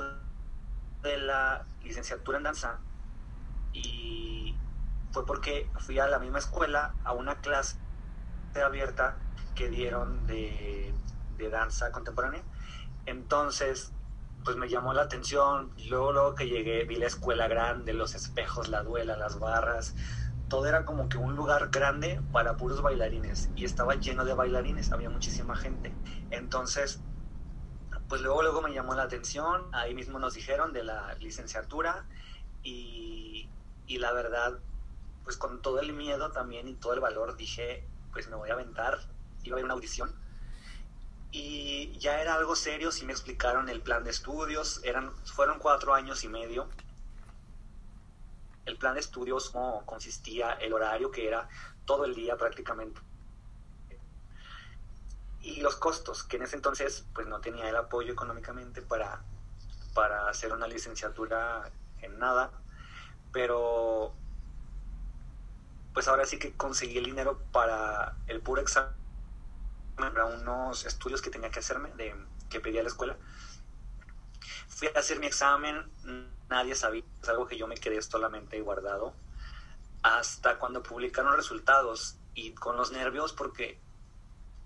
de 1.02 1.18
la 1.18 1.66
licenciatura 1.84 2.38
en 2.38 2.44
danza 2.44 2.80
y 3.74 4.56
fue 5.12 5.26
porque 5.26 5.70
fui 5.80 6.00
a 6.00 6.08
la 6.08 6.20
misma 6.20 6.40
escuela 6.40 6.94
a 7.04 7.14
una 7.14 7.36
clase 7.36 7.78
abierta 8.64 9.18
que 9.56 9.70
dieron 9.70 10.26
de, 10.28 10.94
de 11.38 11.50
danza 11.50 11.92
contemporánea. 11.92 12.44
Entonces, 13.06 13.92
pues 14.44 14.58
me 14.58 14.70
llamó 14.70 14.94
la 14.94 15.04
atención. 15.04 15.72
Luego, 15.90 16.12
luego 16.12 16.36
que 16.36 16.48
llegué, 16.48 16.86
vi 16.86 16.96
la 16.96 17.08
escuela 17.08 17.48
grande, 17.48 17.94
los 17.94 18.16
espejos, 18.16 18.70
la 18.70 18.84
duela, 18.84 19.18
las 19.18 19.40
barras. 19.40 19.96
Todo 20.48 20.68
era 20.68 20.86
como 20.86 21.08
que 21.10 21.18
un 21.18 21.36
lugar 21.36 21.70
grande 21.70 22.22
para 22.32 22.58
puros 22.58 22.82
bailarines. 22.82 23.50
Y 23.56 23.66
estaba 23.66 23.96
lleno 23.96 24.26
de 24.26 24.34
bailarines, 24.34 24.92
había 24.92 25.10
muchísima 25.10 25.56
gente. 25.56 25.94
Entonces, 26.30 27.02
pues 28.12 28.22
luego, 28.22 28.42
luego 28.42 28.62
me 28.62 28.74
llamó 28.74 28.94
la 28.94 29.04
atención. 29.04 29.70
Ahí 29.72 29.94
mismo 29.94 30.20
nos 30.20 30.34
dijeron 30.34 30.74
de 30.74 30.84
la 30.84 31.16
licenciatura. 31.22 32.06
Y, 32.62 33.48
y 33.88 34.00
la 34.00 34.12
verdad, 34.12 34.60
pues 35.24 35.38
con 35.38 35.62
todo 35.62 35.80
el 35.80 35.94
miedo 35.94 36.30
también 36.30 36.68
y 36.68 36.74
todo 36.74 36.94
el 36.94 37.00
valor 37.00 37.38
dije, 37.38 37.88
pues 38.12 38.28
me 38.28 38.36
voy 38.36 38.50
a 38.50 38.54
aventar, 38.56 39.00
iba 39.44 39.54
a 39.54 39.56
haber 39.56 39.64
una 39.64 39.76
audición. 39.76 40.14
Y 41.32 41.98
ya 42.00 42.22
era 42.22 42.36
algo 42.36 42.58
serio, 42.58 42.92
sí 42.92 43.06
me 43.06 43.14
explicaron 43.14 43.70
el 43.70 43.80
plan 43.80 44.04
de 44.04 44.10
estudios, 44.10 44.82
eran, 44.84 45.14
fueron 45.24 45.58
cuatro 45.58 45.94
años 45.94 46.26
y 46.26 46.28
medio. 46.28 46.68
El 48.66 48.78
plan 48.78 48.96
de 48.96 49.00
estudios 49.00 49.52
cómo 49.52 49.86
consistía, 49.86 50.52
el 50.52 50.74
horario 50.74 51.12
que 51.12 51.30
era 51.30 51.48
todo 51.86 52.04
el 52.04 52.14
día 52.14 52.36
prácticamente. 52.36 53.00
Y 55.42 55.62
los 55.62 55.76
costos, 55.76 56.24
que 56.24 56.38
en 56.38 56.44
ese 56.44 56.56
entonces 56.56 57.06
pues 57.14 57.28
no 57.28 57.42
tenía 57.42 57.68
el 57.68 57.76
apoyo 57.76 58.14
económicamente 58.14 58.82
para, 58.82 59.24
para 59.94 60.30
hacer 60.30 60.54
una 60.54 60.68
licenciatura 60.68 61.72
en 62.02 62.20
nada, 62.20 62.52
pero 63.32 64.14
pues 65.94 66.08
ahora 66.08 66.26
sí 66.26 66.40
que 66.40 66.54
conseguí 66.54 66.98
el 66.98 67.06
dinero 67.06 67.40
para 67.52 68.16
el 68.28 68.42
puro 68.42 68.62
examen, 68.62 68.94
para 69.96 70.26
unos 70.26 70.86
estudios 70.86 71.22
que 71.22 71.30
tenía 71.30 71.50
que 71.50 71.60
hacerme, 71.60 71.92
de, 71.96 72.16
que 72.50 72.60
pedía 72.60 72.82
la 72.82 72.90
escuela. 72.90 73.18
Fui 74.68 74.88
a 74.96 75.00
hacer 75.00 75.20
mi 75.20 75.28
examen, 75.28 75.92
nadie 76.50 76.76
sabía, 76.76 77.04
es 77.22 77.30
algo 77.30 77.48
que 77.48 77.58
yo 77.58 77.68
me 77.68 77.76
quedé 77.76 78.02
solamente 78.02 78.60
guardado, 78.62 79.14
hasta 80.02 80.58
cuando 80.58 80.82
publicaron 80.82 81.36
resultados 81.36 82.18
y 82.34 82.54
con 82.54 82.78
los 82.78 82.92
nervios, 82.92 83.34
porque 83.34 83.80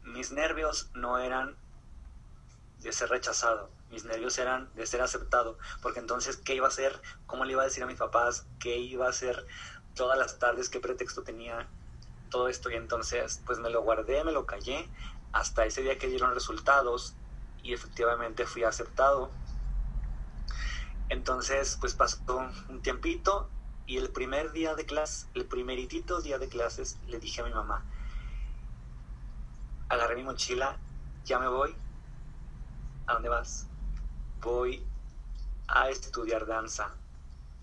mis 0.06 0.32
nervios 0.32 0.90
no 0.94 1.20
eran 1.20 1.56
de 2.80 2.92
ser 2.92 3.10
rechazado, 3.10 3.70
mis 3.90 4.06
nervios 4.06 4.38
eran 4.38 4.74
de 4.76 4.86
ser 4.86 5.02
aceptado, 5.02 5.58
porque 5.82 6.00
entonces, 6.00 6.38
¿qué 6.38 6.56
iba 6.56 6.66
a 6.66 6.70
hacer? 6.70 7.02
¿Cómo 7.26 7.46
le 7.46 7.54
iba 7.54 7.62
a 7.62 7.66
decir 7.66 7.84
a 7.84 7.88
mis 7.88 7.98
papás? 7.98 8.46
¿Qué 8.60 8.78
iba 8.78 9.08
a 9.08 9.10
hacer? 9.10 9.46
todas 9.96 10.18
las 10.18 10.38
tardes 10.38 10.70
qué 10.70 10.80
pretexto 10.80 11.24
tenía 11.24 11.68
todo 12.30 12.50
esto 12.50 12.70
y 12.70 12.76
entonces 12.76 13.42
pues 13.46 13.60
me 13.60 13.70
lo 13.70 13.82
guardé, 13.82 14.24
me 14.24 14.32
lo 14.32 14.46
callé 14.46 14.88
hasta 15.32 15.66
ese 15.66 15.82
día 15.82 15.98
que 15.98 16.08
dieron 16.08 16.34
resultados 16.34 17.16
y 17.64 17.74
efectivamente 17.74 18.46
fui 18.46 18.64
aceptado. 18.64 19.32
Entonces 21.10 21.78
pues 21.80 21.94
pasó 21.94 22.20
un 22.70 22.82
tiempito 22.82 23.50
y 23.88 23.98
el 23.98 24.10
primer 24.10 24.52
día 24.52 24.76
de 24.76 24.86
clase, 24.86 25.28
el 25.34 25.46
primeritito 25.46 26.22
día 26.22 26.38
de 26.40 26.50
clases 26.50 26.98
le 27.08 27.20
dije 27.20 27.42
a 27.42 27.46
mi 27.46 27.54
mamá, 27.54 27.84
agarré 29.90 30.16
mi 30.16 30.24
mochila, 30.24 30.78
ya 31.24 31.40
me 31.40 31.48
voy. 31.48 31.76
¿A 33.08 33.14
dónde 33.14 33.30
vas? 33.30 33.68
Voy 34.42 34.86
a 35.68 35.90
estudiar 35.90 36.46
danza. 36.46 36.92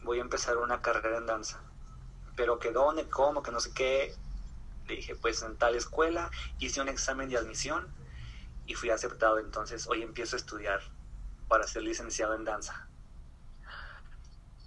Voy 0.03 0.19
a 0.19 0.23
empezar 0.23 0.57
una 0.57 0.83
carrera 0.83 1.19
en 1.19 1.27
danza 1.27 1.61
pero 2.37 2.59
que 2.59 2.73
dónde, 2.73 3.09
cómo, 3.09 3.43
que 3.43 3.51
no 3.51 3.61
sé 3.61 3.73
qué. 3.73 4.15
Le 4.87 4.97
dije, 4.97 5.15
pues 5.15 5.43
en 5.43 5.57
tal 5.57 5.75
escuela, 5.75 6.31
hice 6.59 6.81
un 6.81 6.89
examen 6.89 7.29
de 7.29 7.37
admisión 7.37 7.87
y 8.67 8.75
fui 8.75 8.91
aceptado. 8.91 9.39
Entonces 9.39 9.87
hoy 9.89 10.03
empiezo 10.03 10.37
a 10.37 10.39
estudiar 10.39 10.81
para 11.49 11.67
ser 11.67 11.83
licenciado 11.83 12.35
en 12.35 12.45
danza. 12.45 12.89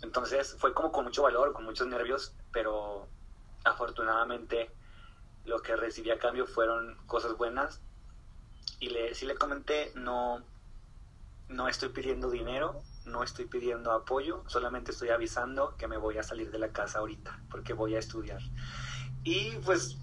Entonces 0.01 0.55
fue 0.59 0.73
como 0.73 0.91
con 0.91 1.05
mucho 1.05 1.23
valor, 1.23 1.53
con 1.53 1.65
muchos 1.65 1.87
nervios, 1.87 2.33
pero 2.51 3.07
afortunadamente 3.63 4.71
lo 5.45 5.61
que 5.61 5.75
recibí 5.75 6.11
a 6.11 6.19
cambio 6.19 6.47
fueron 6.47 6.97
cosas 7.07 7.37
buenas. 7.37 7.81
Y 8.79 8.89
sí 9.13 9.25
le 9.25 9.35
comenté, 9.35 9.91
no, 9.95 10.43
no 11.47 11.67
estoy 11.67 11.89
pidiendo 11.89 12.29
dinero, 12.29 12.81
no 13.05 13.23
estoy 13.23 13.45
pidiendo 13.45 13.91
apoyo, 13.91 14.43
solamente 14.47 14.91
estoy 14.91 15.09
avisando 15.09 15.75
que 15.77 15.87
me 15.87 15.97
voy 15.97 16.17
a 16.17 16.23
salir 16.23 16.51
de 16.51 16.59
la 16.59 16.69
casa 16.69 16.99
ahorita 16.99 17.39
porque 17.49 17.73
voy 17.73 17.95
a 17.95 17.99
estudiar. 17.99 18.41
Y 19.23 19.51
pues 19.63 19.97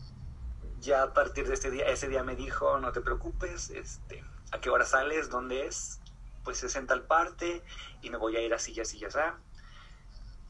ya 0.81 1.03
a 1.03 1.13
partir 1.13 1.47
de 1.47 1.55
este 1.55 1.71
día, 1.71 1.87
ese 1.87 2.09
día 2.09 2.23
me 2.23 2.37
dijo, 2.37 2.79
no 2.79 2.93
te 2.93 3.01
preocupes, 3.01 3.71
este, 3.71 4.25
¿a 4.51 4.61
qué 4.61 4.71
hora 4.71 4.85
sales? 4.85 5.31
¿Dónde 5.31 5.67
es? 5.67 6.01
Pues 6.45 6.63
es 6.65 6.75
en 6.77 6.87
tal 6.87 7.03
parte 7.03 7.63
y 8.01 8.11
me 8.11 8.17
voy 8.17 8.37
a 8.37 8.41
ir 8.41 8.55
así, 8.55 8.79
así, 8.81 9.05
así. 9.05 9.19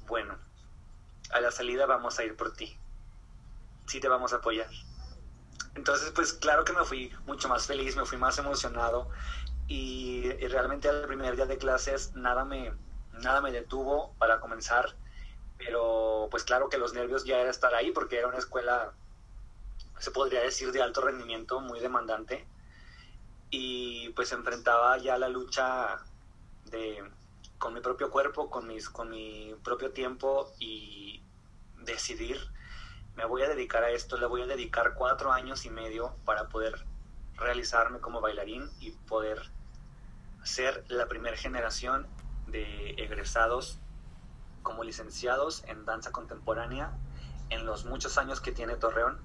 Bueno, 0.07 0.39
a 1.33 1.41
la 1.41 1.51
salida 1.51 1.87
vamos 1.87 2.19
a 2.19 2.25
ir 2.25 2.37
por 2.37 2.53
ti. 2.53 2.79
Sí 3.93 4.01
te 4.01 4.09
vamos 4.09 4.33
a 4.33 4.37
apoyar. 4.37 4.71
Entonces, 5.75 6.13
pues 6.13 6.33
claro 6.33 6.65
que 6.65 6.73
me 6.73 6.83
fui 6.83 7.13
mucho 7.27 7.47
más 7.51 7.67
feliz, 7.67 7.95
me 7.95 8.07
fui 8.07 8.17
más 8.17 8.39
emocionado 8.39 9.11
y, 9.69 10.31
realmente 10.49 10.89
al 10.89 11.07
primer 11.07 11.37
día 11.37 11.45
de 11.45 11.59
clases 11.59 12.15
nada 12.15 12.47
me, 12.47 12.73
nada 13.13 13.43
me 13.43 13.53
detuvo 13.53 14.15
para 14.17 14.41
comenzar, 14.41 14.97
pero 15.59 16.27
pues 16.31 16.43
claro 16.45 16.71
que 16.71 16.79
los 16.79 16.95
nervios 16.95 17.27
ya 17.27 17.39
era 17.39 17.51
estar 17.51 17.75
ahí 17.75 17.91
porque 17.91 18.17
era 18.17 18.29
una 18.29 18.39
escuela, 18.39 18.95
se 19.99 20.11
podría 20.11 20.41
decir, 20.41 20.73
de 20.73 20.81
alto 20.81 21.03
rendimiento, 21.03 21.61
muy 21.61 21.79
demandante 21.79 22.47
y 23.51 24.09
pues 24.17 24.33
enfrentaba 24.33 24.97
ya 24.97 25.19
la 25.19 25.29
lucha 25.29 25.99
de 26.65 27.05
con 27.59 27.75
mi 27.75 27.83
propio 27.83 28.11
cuerpo, 28.11 28.49
con, 28.49 28.67
mis, 28.69 28.89
con 28.89 29.11
mi 29.11 29.55
propio 29.63 29.91
tiempo 29.91 30.51
y 30.59 31.23
decidir, 31.77 32.41
me 33.17 33.25
voy 33.25 33.43
a 33.43 33.49
dedicar 33.49 33.85
a 33.85 33.91
esto, 33.91 34.17
le 34.17 34.27
voy 34.27 34.43
a 34.43 34.47
dedicar 34.47 34.95
cuatro 34.95 35.33
años 35.33 35.65
y 35.67 35.71
medio 35.71 36.15
para 36.25 36.49
poder 36.49 36.87
realizarme 37.37 38.01
como 38.01 38.21
bailarín 38.21 38.71
y 38.81 38.93
poder 38.93 39.51
ser 40.43 40.85
la 40.89 41.07
primera 41.07 41.37
generación 41.37 42.07
de 42.47 42.91
egresados 42.99 43.79
como 44.63 44.85
licenciados 44.85 45.65
en 45.67 45.85
danza 45.85 46.13
contemporánea 46.13 46.93
en 47.51 47.67
los 47.67 47.85
muchos 47.85 48.19
años 48.19 48.41
que 48.41 48.53
tiene 48.53 48.77
Torreón. 48.77 49.21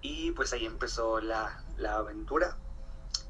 Y 0.00 0.32
pues 0.32 0.52
ahí 0.52 0.66
empezó 0.66 1.20
la, 1.20 1.62
la 1.76 1.96
aventura. 1.96 2.56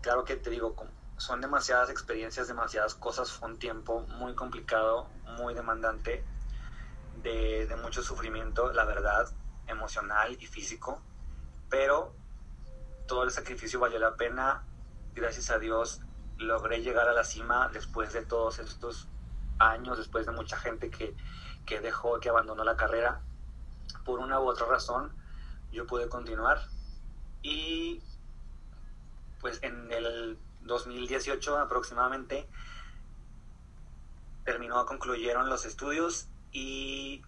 Claro 0.00 0.24
que 0.24 0.36
te 0.36 0.50
digo, 0.50 0.74
son 1.16 1.40
demasiadas 1.40 1.90
experiencias, 1.90 2.48
demasiadas 2.48 2.94
cosas, 2.94 3.32
fue 3.32 3.48
un 3.48 3.58
tiempo 3.58 4.00
muy 4.18 4.34
complicado, 4.34 5.08
muy 5.36 5.54
demandante, 5.54 6.24
de, 7.22 7.76
mucho 7.82 8.02
sufrimiento, 8.02 8.72
la 8.72 8.84
verdad, 8.84 9.30
emocional 9.66 10.36
y 10.40 10.46
físico, 10.46 11.02
pero 11.68 12.14
todo 13.06 13.24
el 13.24 13.30
sacrificio 13.30 13.80
valió 13.80 13.98
la 13.98 14.16
pena, 14.16 14.64
gracias 15.14 15.50
a 15.50 15.58
Dios 15.58 16.00
logré 16.38 16.82
llegar 16.82 17.08
a 17.08 17.12
la 17.12 17.24
cima 17.24 17.68
después 17.72 18.12
de 18.12 18.24
todos 18.24 18.58
estos 18.58 19.08
años, 19.58 19.98
después 19.98 20.26
de 20.26 20.32
mucha 20.32 20.56
gente 20.56 20.90
que, 20.90 21.16
que 21.66 21.80
dejó, 21.80 22.20
que 22.20 22.28
abandonó 22.28 22.62
la 22.64 22.76
carrera, 22.76 23.22
por 24.04 24.20
una 24.20 24.40
u 24.40 24.48
otra 24.48 24.66
razón, 24.66 25.12
yo 25.72 25.86
pude 25.86 26.08
continuar 26.08 26.60
y 27.42 28.02
pues 29.40 29.62
en 29.62 29.90
el 29.92 30.38
2018 30.62 31.58
aproximadamente 31.58 32.48
terminó, 34.44 34.84
concluyeron 34.86 35.48
los 35.48 35.64
estudios 35.64 36.28
y, 36.52 37.22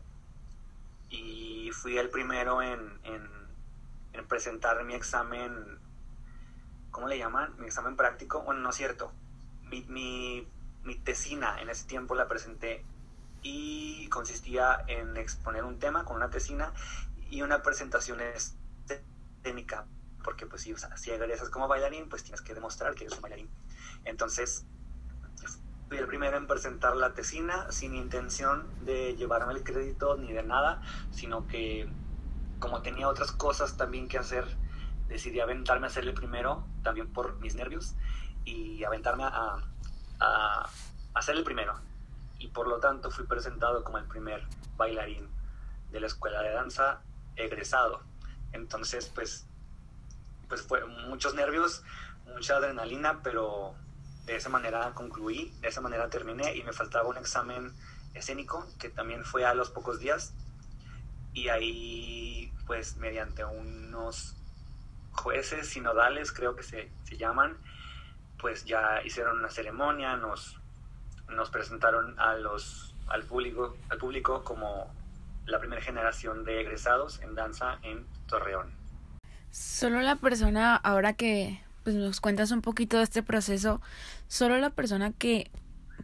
y 1.11 1.71
fui 1.73 1.99
el 1.99 2.11
primero 2.11 2.63
en, 2.63 3.01
en, 3.05 3.29
en 4.13 4.29
presentar 4.29 4.85
mi 4.85 4.95
examen 4.95 5.79
¿cómo 6.91 7.09
le 7.09 7.19
llaman? 7.19 7.55
Mi 7.59 7.67
examen 7.67 7.97
práctico, 7.97 8.43
bueno, 8.43 8.61
no 8.61 8.71
es 8.71 8.77
cierto, 8.77 9.13
mi, 9.63 9.83
mi, 9.89 10.47
mi 10.85 10.97
tesina 10.97 11.61
en 11.61 11.69
ese 11.71 11.87
tiempo 11.87 12.15
la 12.15 12.29
presenté 12.29 12.85
y 13.43 14.09
consistía 14.09 14.85
en 14.87 15.17
exponer 15.17 15.65
un 15.65 15.79
tema 15.79 16.05
con 16.05 16.17
una 16.17 16.31
tesina 16.31 16.73
y 17.31 17.43
una 17.43 17.63
presentación 17.63 18.21
técnica, 19.43 19.87
porque 20.25 20.47
pues 20.47 20.63
si, 20.63 20.73
o 20.73 20.79
sea, 20.79 20.97
si 20.97 21.11
egresas 21.11 21.51
como 21.51 21.69
bailarín, 21.69 22.09
pues 22.09 22.23
tienes 22.23 22.43
que 22.43 22.55
demostrar 22.55 22.95
que 22.95 23.05
eres 23.05 23.17
un 23.17 23.23
bailarín. 23.23 23.51
Entonces, 24.05 24.67
fui 25.91 25.99
el 25.99 26.07
primero 26.07 26.37
en 26.37 26.47
presentar 26.47 26.95
la 26.97 27.15
tesina 27.15 27.67
sin 27.73 27.97
intención 27.97 28.65
de 28.85 29.17
llevarme 29.17 29.55
el 29.55 29.65
crédito 29.65 30.17
ni 30.17 30.33
de 30.33 30.45
nada, 30.45 30.81
sino 31.11 31.49
que 31.49 31.91
como 32.61 32.81
tenía 32.81 33.09
otras 33.09 33.33
cosas 33.33 33.77
también 33.77 34.07
que 34.07 34.17
hacer, 34.17 34.45
decidí 35.09 35.41
aventarme 35.41 35.89
a 35.89 35.91
hacerle 35.91 36.13
primero, 36.13 36.65
también 36.85 37.13
por 37.13 37.41
mis 37.41 37.57
nervios, 37.57 37.97
y 38.45 38.85
aventarme 38.85 39.25
a, 39.25 39.57
a, 40.21 40.71
hacerle 41.15 41.43
primero. 41.43 41.75
Y 42.39 42.47
por 42.47 42.69
lo 42.69 42.79
tanto 42.79 43.11
fui 43.11 43.27
presentado 43.27 43.83
como 43.83 43.99
el 43.99 44.05
primer 44.05 44.47
bailarín 44.77 45.29
de 45.91 45.99
la 45.99 46.07
escuela 46.07 46.41
de 46.41 46.53
danza 46.53 47.01
egresado. 47.35 48.01
Entonces, 48.53 49.11
pues, 49.13 49.45
pues 50.49 50.63
fue 50.63 50.85
muchos 50.85 51.35
nervios, 51.35 51.83
mucha 52.27 52.59
adrenalina, 52.59 53.25
pero 53.25 53.75
de 54.31 54.37
esa 54.37 54.49
manera 54.49 54.93
concluí, 54.95 55.53
de 55.61 55.69
esa 55.69 55.81
manera 55.81 56.09
terminé 56.09 56.55
y 56.55 56.63
me 56.63 56.73
faltaba 56.73 57.09
un 57.09 57.17
examen 57.17 57.73
escénico 58.15 58.65
que 58.79 58.89
también 58.89 59.25
fue 59.25 59.45
a 59.45 59.55
los 59.55 59.71
pocos 59.71 59.99
días 59.99 60.33
y 61.33 61.49
ahí 61.49 62.53
pues 62.67 62.97
mediante 62.97 63.45
unos 63.45 64.37
jueces 65.11 65.69
sinodales, 65.69 66.31
creo 66.31 66.55
que 66.55 66.63
se, 66.63 66.91
se 67.03 67.17
llaman, 67.17 67.57
pues 68.39 68.65
ya 68.65 69.03
hicieron 69.05 69.39
una 69.39 69.51
ceremonia, 69.51 70.17
nos, 70.17 70.61
nos 71.29 71.51
presentaron 71.51 72.19
a 72.21 72.35
los, 72.35 72.95
al, 73.09 73.25
público, 73.25 73.77
al 73.89 73.99
público 73.99 74.45
como 74.45 74.95
la 75.47 75.59
primera 75.59 75.83
generación 75.83 76.45
de 76.45 76.61
egresados 76.61 77.21
en 77.21 77.35
danza 77.35 77.79
en 77.83 78.07
Torreón. 78.29 78.73
Solo 79.51 80.01
la 80.01 80.15
persona, 80.17 80.77
ahora 80.77 81.15
que 81.15 81.61
pues, 81.91 82.05
nos 82.05 82.21
cuentas 82.21 82.53
un 82.53 82.63
poquito 82.63 82.99
de 82.99 83.03
este 83.03 83.21
proceso, 83.25 83.81
solo 84.29 84.59
la 84.59 84.71
persona 84.71 85.11
que 85.11 85.51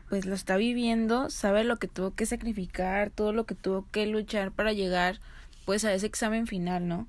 pues 0.08 0.26
lo 0.26 0.34
está 0.34 0.56
viviendo 0.56 1.30
sabe 1.30 1.62
lo 1.62 1.76
que 1.76 1.86
tuvo 1.86 2.12
que 2.12 2.26
sacrificar, 2.26 3.10
todo 3.10 3.32
lo 3.32 3.46
que 3.46 3.54
tuvo 3.54 3.86
que 3.92 4.04
luchar 4.06 4.50
para 4.50 4.72
llegar 4.72 5.20
pues 5.64 5.84
a 5.84 5.92
ese 5.92 6.06
examen 6.06 6.48
final, 6.48 6.88
¿no? 6.88 7.06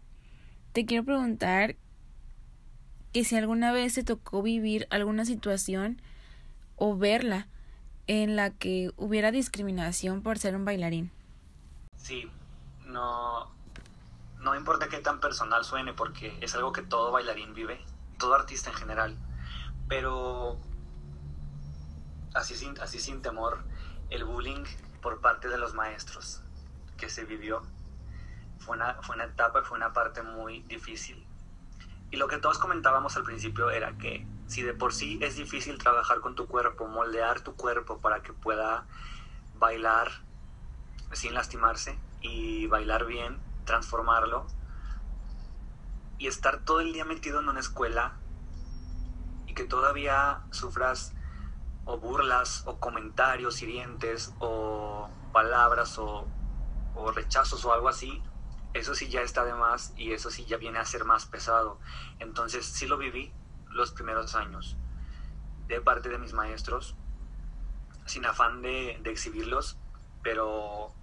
Te 0.73 0.85
quiero 0.85 1.03
preguntar 1.03 1.75
que 3.13 3.23
si 3.23 3.35
alguna 3.35 3.71
vez 3.71 3.95
te 3.95 4.03
tocó 4.03 4.43
vivir 4.43 4.85
alguna 4.91 5.25
situación 5.25 5.99
o 6.75 6.95
verla 6.95 7.47
en 8.05 8.35
la 8.35 8.51
que 8.51 8.91
hubiera 8.95 9.31
discriminación 9.31 10.21
por 10.21 10.37
ser 10.37 10.55
un 10.55 10.65
bailarín. 10.65 11.09
Sí, 11.95 12.29
no, 12.85 13.49
no 14.39 14.55
importa 14.55 14.87
qué 14.87 14.99
tan 14.99 15.19
personal 15.19 15.65
suene 15.65 15.93
porque 15.93 16.37
es 16.41 16.53
algo 16.53 16.71
que 16.71 16.83
todo 16.83 17.11
bailarín 17.11 17.55
vive, 17.55 17.81
todo 18.17 18.35
artista 18.35 18.69
en 18.69 18.75
general, 18.75 19.17
pero 19.87 20.59
así 22.33 22.55
sin, 22.55 22.79
así 22.79 22.99
sin 22.99 23.21
temor, 23.21 23.63
el 24.09 24.23
bullying 24.25 24.63
por 25.01 25.21
parte 25.21 25.47
de 25.47 25.57
los 25.57 25.73
maestros 25.73 26.41
que 26.97 27.09
se 27.09 27.25
vivió 27.25 27.61
fue 28.59 28.75
una, 28.75 28.95
fue 29.01 29.15
una 29.15 29.25
etapa, 29.25 29.63
fue 29.63 29.77
una 29.77 29.93
parte 29.93 30.21
muy 30.21 30.61
difícil. 30.63 31.25
Y 32.09 32.17
lo 32.17 32.27
que 32.27 32.37
todos 32.37 32.57
comentábamos 32.57 33.17
al 33.17 33.23
principio 33.23 33.69
era 33.69 33.97
que 33.97 34.25
si 34.47 34.61
de 34.61 34.73
por 34.73 34.93
sí 34.93 35.19
es 35.21 35.35
difícil 35.35 35.77
trabajar 35.77 36.21
con 36.21 36.35
tu 36.35 36.47
cuerpo, 36.47 36.87
moldear 36.87 37.41
tu 37.41 37.55
cuerpo 37.55 37.99
para 37.99 38.21
que 38.21 38.33
pueda 38.33 38.85
bailar 39.55 40.09
sin 41.11 41.33
lastimarse 41.33 41.97
y 42.21 42.67
bailar 42.67 43.05
bien, 43.05 43.39
transformarlo, 43.65 44.47
y 46.17 46.27
estar 46.27 46.59
todo 46.63 46.81
el 46.81 46.93
día 46.93 47.05
metido 47.05 47.39
en 47.39 47.49
una 47.49 47.59
escuela 47.59 48.17
y 49.45 49.53
que 49.53 49.63
todavía 49.63 50.41
sufras 50.51 51.13
o 51.85 51.97
burlas 51.97 52.63
o 52.65 52.79
comentarios 52.79 53.61
hirientes 53.61 54.33
o 54.39 55.09
palabras 55.31 55.97
o, 55.97 56.27
o 56.95 57.11
rechazos 57.11 57.63
o 57.65 57.73
algo 57.73 57.89
así, 57.89 58.21
eso 58.73 58.95
sí 58.95 59.09
ya 59.09 59.21
está 59.21 59.45
de 59.45 59.53
más 59.53 59.93
y 59.95 60.11
eso 60.11 60.29
sí 60.29 60.45
ya 60.45 60.57
viene 60.57 60.79
a 60.79 60.85
ser 60.85 61.05
más 61.05 61.25
pesado. 61.25 61.79
Entonces 62.19 62.65
sí 62.65 62.87
lo 62.87 62.97
viví 62.97 63.33
los 63.69 63.91
primeros 63.91 64.35
años 64.35 64.77
de 65.67 65.81
parte 65.81 66.09
de 66.09 66.17
mis 66.17 66.33
maestros, 66.33 66.95
sin 68.05 68.25
afán 68.25 68.61
de, 68.61 69.01
exhibirlos, 69.05 69.77
pero 70.23 70.93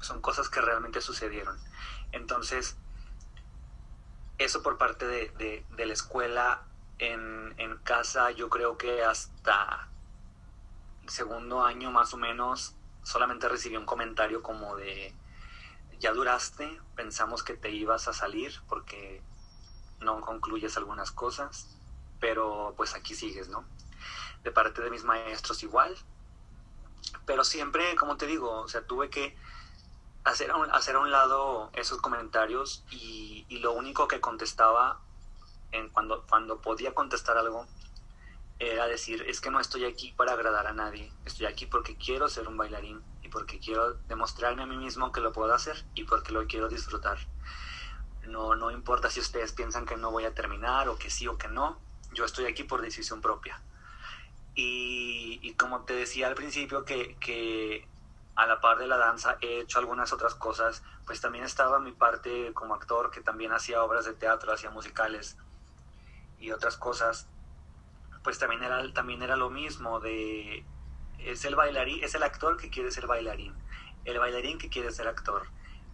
son 0.00 0.20
cosas 0.20 0.48
que 0.48 0.60
realmente 0.60 1.00
sucedieron. 1.00 1.58
Entonces, 2.12 2.76
eso 4.38 4.62
por 4.62 4.78
parte 4.78 5.06
de, 5.06 5.64
la 5.76 5.92
escuela, 5.92 6.62
en, 6.98 7.54
en, 7.58 7.76
casa 7.78 8.30
yo 8.30 8.48
creo 8.48 8.76
que 8.76 9.02
hasta 9.04 9.88
segundo 11.06 11.64
año 11.64 11.90
más 11.90 12.14
o 12.14 12.16
menos 12.16 12.74
solamente 13.02 13.48
recibí 13.48 13.76
un 13.76 13.86
comentario 13.86 14.42
como 14.42 14.76
de 14.76 15.12
ya 15.98 16.12
duraste, 16.12 16.80
pensamos 16.94 17.42
que 17.42 17.54
te 17.54 17.70
ibas 17.70 18.08
a 18.08 18.12
salir 18.12 18.52
porque 18.68 19.22
no 20.00 20.20
concluyes 20.20 20.76
algunas 20.76 21.12
cosas, 21.12 21.78
pero 22.20 22.74
pues 22.76 22.94
aquí 22.94 23.14
sigues, 23.14 23.48
¿no? 23.48 23.64
de 24.42 24.50
parte 24.50 24.82
de 24.82 24.90
mis 24.90 25.04
maestros 25.04 25.62
igual. 25.62 25.96
Pero 27.26 27.44
siempre, 27.44 27.94
como 27.96 28.16
te 28.16 28.26
digo, 28.26 28.60
o 28.60 28.68
sea, 28.68 28.82
tuve 28.82 29.10
que 29.10 29.36
hacer 30.24 30.50
a 30.50 30.56
un, 30.56 30.70
hacer 30.70 30.96
a 30.96 31.00
un 31.00 31.10
lado 31.10 31.70
esos 31.74 32.00
comentarios 32.00 32.84
y, 32.90 33.44
y 33.48 33.58
lo 33.58 33.72
único 33.72 34.08
que 34.08 34.20
contestaba 34.20 35.00
en 35.72 35.88
cuando, 35.88 36.24
cuando 36.28 36.60
podía 36.60 36.94
contestar 36.94 37.38
algo 37.38 37.66
era 38.58 38.86
decir, 38.86 39.24
es 39.26 39.40
que 39.40 39.50
no 39.50 39.58
estoy 39.58 39.84
aquí 39.84 40.12
para 40.12 40.32
agradar 40.32 40.66
a 40.68 40.72
nadie, 40.72 41.12
estoy 41.24 41.46
aquí 41.46 41.66
porque 41.66 41.96
quiero 41.96 42.28
ser 42.28 42.46
un 42.46 42.56
bailarín 42.56 43.02
y 43.22 43.28
porque 43.28 43.58
quiero 43.58 43.94
demostrarme 44.08 44.62
a 44.62 44.66
mí 44.66 44.76
mismo 44.76 45.10
que 45.10 45.20
lo 45.20 45.32
puedo 45.32 45.52
hacer 45.52 45.84
y 45.94 46.04
porque 46.04 46.32
lo 46.32 46.46
quiero 46.46 46.68
disfrutar. 46.68 47.18
No, 48.26 48.54
no 48.54 48.70
importa 48.70 49.10
si 49.10 49.18
ustedes 49.18 49.52
piensan 49.52 49.84
que 49.84 49.96
no 49.96 50.12
voy 50.12 50.26
a 50.26 50.34
terminar 50.34 50.88
o 50.88 50.96
que 50.96 51.10
sí 51.10 51.26
o 51.26 51.38
que 51.38 51.48
no, 51.48 51.80
yo 52.12 52.24
estoy 52.24 52.44
aquí 52.46 52.62
por 52.62 52.82
decisión 52.82 53.20
propia. 53.20 53.60
Y, 54.54 55.40
y 55.42 55.54
como 55.54 55.80
te 55.80 55.94
decía 55.94 56.28
al 56.28 56.34
principio 56.34 56.84
que, 56.84 57.16
que 57.16 57.88
a 58.34 58.46
la 58.46 58.60
par 58.60 58.78
de 58.78 58.86
la 58.86 58.96
danza 58.96 59.36
he 59.40 59.60
hecho 59.60 59.78
algunas 59.78 60.12
otras 60.12 60.34
cosas, 60.34 60.82
pues 61.06 61.20
también 61.20 61.44
estaba 61.44 61.78
mi 61.80 61.92
parte 61.92 62.52
como 62.54 62.74
actor, 62.74 63.10
que 63.10 63.20
también 63.20 63.52
hacía 63.52 63.82
obras 63.82 64.04
de 64.04 64.14
teatro, 64.14 64.52
hacía 64.52 64.70
musicales 64.70 65.36
y 66.38 66.50
otras 66.50 66.76
cosas, 66.76 67.28
pues 68.24 68.38
también 68.38 68.62
era, 68.62 68.92
también 68.92 69.22
era 69.22 69.36
lo 69.36 69.50
mismo 69.50 70.00
de, 70.00 70.64
es 71.18 71.44
el 71.44 71.54
bailarín, 71.54 72.02
es 72.02 72.14
el 72.14 72.22
actor 72.22 72.56
que 72.56 72.70
quiere 72.70 72.90
ser 72.90 73.06
bailarín, 73.06 73.54
el 74.04 74.18
bailarín 74.18 74.58
que 74.58 74.70
quiere 74.70 74.90
ser 74.90 75.08
actor, 75.08 75.46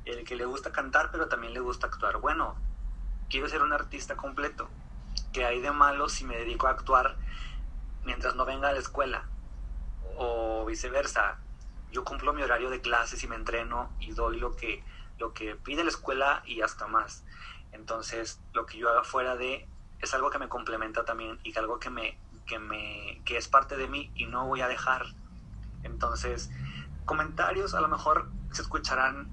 el 0.04 0.24
que 0.24 0.36
le 0.36 0.44
gusta 0.44 0.72
cantar 0.72 1.10
pero 1.10 1.28
también 1.28 1.52
le 1.52 1.60
gusta 1.60 1.88
actuar. 1.88 2.18
Bueno, 2.18 2.56
quiero 3.28 3.48
ser 3.48 3.62
un 3.62 3.72
artista 3.72 4.16
completo, 4.16 4.68
que 5.32 5.44
hay 5.44 5.60
de 5.60 5.72
malo 5.72 6.08
si 6.08 6.24
me 6.24 6.36
dedico 6.36 6.66
a 6.66 6.70
actuar 6.70 7.16
mientras 8.04 8.34
no 8.36 8.44
venga 8.44 8.68
a 8.68 8.72
la 8.72 8.78
escuela 8.78 9.24
o 10.16 10.64
viceversa 10.64 11.38
yo 11.92 12.04
cumplo 12.04 12.32
mi 12.32 12.42
horario 12.42 12.70
de 12.70 12.80
clases 12.80 13.22
y 13.22 13.28
me 13.28 13.36
entreno 13.36 13.90
y 14.00 14.12
doy 14.12 14.38
lo 14.38 14.56
que, 14.56 14.82
lo 15.18 15.32
que 15.32 15.56
pide 15.56 15.84
la 15.84 15.90
escuela 15.90 16.42
y 16.46 16.60
hasta 16.60 16.86
más. 16.86 17.24
Entonces, 17.72 18.40
lo 18.52 18.66
que 18.66 18.78
yo 18.78 18.90
haga 18.90 19.04
fuera 19.04 19.36
de 19.36 19.66
es 20.00 20.14
algo 20.14 20.30
que 20.30 20.38
me 20.38 20.48
complementa 20.48 21.04
también 21.04 21.38
y 21.42 21.52
que 21.52 21.58
algo 21.58 21.78
que 21.78 21.90
me, 21.90 22.16
que 22.46 22.58
me, 22.58 23.20
que 23.24 23.36
es 23.36 23.48
parte 23.48 23.76
de 23.76 23.88
mí 23.88 24.10
y 24.14 24.26
no 24.26 24.46
voy 24.46 24.60
a 24.60 24.68
dejar. 24.68 25.06
Entonces, 25.82 26.50
comentarios 27.04 27.74
a 27.74 27.80
lo 27.80 27.88
mejor 27.88 28.30
se 28.52 28.62
escucharán 28.62 29.28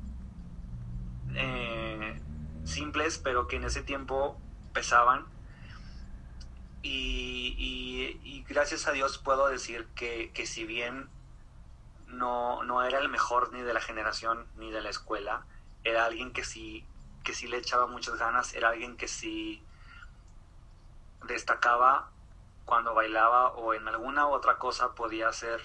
eh, 1.35 2.19
simples, 2.63 3.17
pero 3.17 3.47
que 3.47 3.57
en 3.57 3.65
ese 3.65 3.81
tiempo 3.81 4.39
pesaban. 4.73 5.25
Y, 6.81 7.55
y, 8.23 8.43
gracias 8.47 8.87
a 8.87 8.91
Dios 8.91 9.17
puedo 9.17 9.47
decir 9.47 9.87
que, 9.95 10.31
que 10.33 10.45
si 10.45 10.65
bien 10.65 11.09
no, 12.07 12.63
no 12.63 12.83
era 12.83 12.99
el 12.99 13.09
mejor 13.09 13.51
ni 13.51 13.61
de 13.61 13.73
la 13.73 13.81
generación 13.81 14.47
ni 14.55 14.71
de 14.71 14.81
la 14.81 14.89
escuela. 14.89 15.45
Era 15.83 16.05
alguien 16.05 16.33
que 16.33 16.43
sí, 16.43 16.85
que 17.23 17.33
sí 17.33 17.47
le 17.47 17.57
echaba 17.57 17.87
muchas 17.87 18.17
ganas, 18.17 18.53
era 18.53 18.69
alguien 18.69 18.97
que 18.97 19.07
sí 19.07 19.63
destacaba 21.23 22.09
cuando 22.65 22.93
bailaba 22.93 23.49
o 23.49 23.73
en 23.73 23.87
alguna 23.87 24.27
otra 24.27 24.57
cosa 24.57 24.95
podía 24.95 25.31
ser 25.31 25.61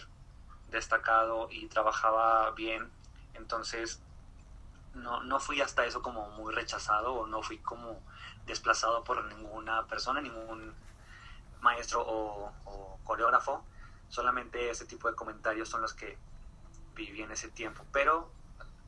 destacado 0.70 1.48
y 1.50 1.66
trabajaba 1.68 2.50
bien. 2.53 2.90
Entonces, 3.35 4.00
no, 4.94 5.22
no 5.22 5.40
fui 5.40 5.61
hasta 5.61 5.85
eso 5.87 6.03
como 6.03 6.31
muy 6.31 6.55
rechazado 6.55 7.14
o 7.14 7.26
no 7.26 7.42
fui 7.42 7.59
como 7.59 8.00
desplazado 8.46 9.05
por 9.05 9.24
ninguna 9.24 9.87
persona, 9.87 10.20
ningún 10.20 10.74
maestro 11.61 12.03
o, 12.03 12.53
o 12.64 12.98
coreógrafo. 13.05 13.64
Solamente 14.09 14.70
ese 14.70 14.87
tipo 14.87 15.09
de 15.09 15.14
comentarios 15.14 15.68
son 15.68 15.83
los 15.83 15.94
que 15.94 16.18
viví 17.01 17.23
en 17.23 17.33
ese 17.33 17.49
tiempo. 17.49 17.85
Pero 17.93 18.31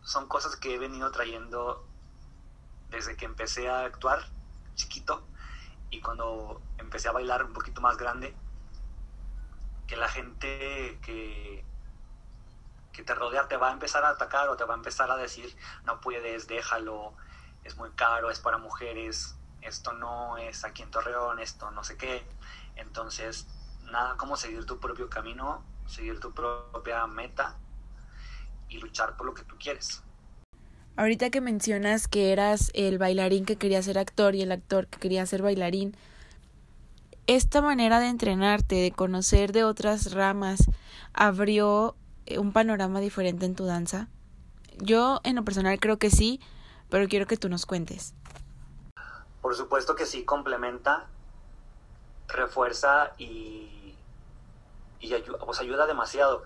son 0.02 0.28
cosas 0.28 0.56
que 0.56 0.74
he 0.74 0.78
venido 0.78 1.10
trayendo 1.10 1.86
desde 2.90 3.16
que 3.16 3.24
empecé 3.24 3.68
a 3.68 3.84
actuar 3.84 4.28
chiquito 4.74 5.26
y 5.90 6.00
cuando 6.00 6.60
empecé 6.78 7.08
a 7.08 7.12
bailar 7.12 7.44
un 7.44 7.52
poquito 7.52 7.80
más 7.80 7.96
grande, 7.96 8.34
que 9.86 9.96
la 9.96 10.08
gente 10.08 10.98
que, 11.02 11.64
que 12.92 13.02
te 13.02 13.14
rodea 13.14 13.48
te 13.48 13.56
va 13.56 13.68
a 13.68 13.72
empezar 13.72 14.04
a 14.04 14.10
atacar 14.10 14.48
o 14.48 14.56
te 14.56 14.64
va 14.64 14.74
a 14.74 14.76
empezar 14.76 15.10
a 15.10 15.16
decir, 15.16 15.54
no 15.84 16.00
puedes, 16.00 16.48
déjalo, 16.48 17.12
es 17.64 17.76
muy 17.76 17.90
caro, 17.90 18.30
es 18.30 18.40
para 18.40 18.56
mujeres, 18.56 19.36
esto 19.60 19.92
no 19.92 20.38
es 20.38 20.64
aquí 20.64 20.82
en 20.82 20.90
Torreón, 20.90 21.38
esto 21.38 21.70
no 21.70 21.84
sé 21.84 21.96
qué. 21.96 22.26
Entonces, 22.76 23.46
nada 23.82 24.16
como 24.16 24.36
seguir 24.36 24.64
tu 24.64 24.80
propio 24.80 25.10
camino, 25.10 25.62
seguir 25.86 26.20
tu 26.20 26.32
propia 26.32 27.06
meta 27.06 27.58
y 28.72 28.78
luchar 28.78 29.16
por 29.16 29.26
lo 29.26 29.34
que 29.34 29.44
tú 29.44 29.56
quieres. 29.58 30.02
Ahorita 30.96 31.30
que 31.30 31.40
mencionas 31.40 32.06
que 32.06 32.32
eras 32.32 32.70
el 32.74 32.98
bailarín 32.98 33.44
que 33.44 33.56
quería 33.56 33.82
ser 33.82 33.98
actor 33.98 34.34
y 34.34 34.42
el 34.42 34.52
actor 34.52 34.88
que 34.88 34.98
quería 34.98 35.24
ser 35.24 35.42
bailarín, 35.42 35.96
esta 37.26 37.62
manera 37.62 38.00
de 38.00 38.08
entrenarte, 38.08 38.74
de 38.76 38.90
conocer 38.90 39.52
de 39.52 39.64
otras 39.64 40.12
ramas, 40.12 40.68
abrió 41.14 41.96
eh, 42.26 42.38
un 42.38 42.52
panorama 42.52 43.00
diferente 43.00 43.46
en 43.46 43.54
tu 43.54 43.64
danza. 43.64 44.08
Yo 44.78 45.20
en 45.24 45.36
lo 45.36 45.44
personal 45.44 45.78
creo 45.80 45.98
que 45.98 46.10
sí, 46.10 46.40
pero 46.90 47.08
quiero 47.08 47.26
que 47.26 47.36
tú 47.36 47.48
nos 47.48 47.64
cuentes. 47.64 48.14
Por 49.40 49.54
supuesto 49.54 49.94
que 49.94 50.04
sí, 50.04 50.24
complementa, 50.24 51.06
refuerza 52.28 53.12
y, 53.18 53.94
y 55.00 55.14
ayuda, 55.14 55.38
pues 55.38 55.60
ayuda 55.60 55.86
demasiado. 55.86 56.44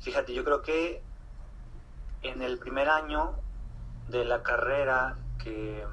Fíjate, 0.00 0.34
yo 0.34 0.44
creo 0.44 0.62
que 0.62 1.02
en 2.28 2.42
el 2.42 2.58
primer 2.58 2.88
año 2.88 3.34
de 4.08 4.24
la 4.24 4.42
carrera 4.42 5.16
que 5.42 5.86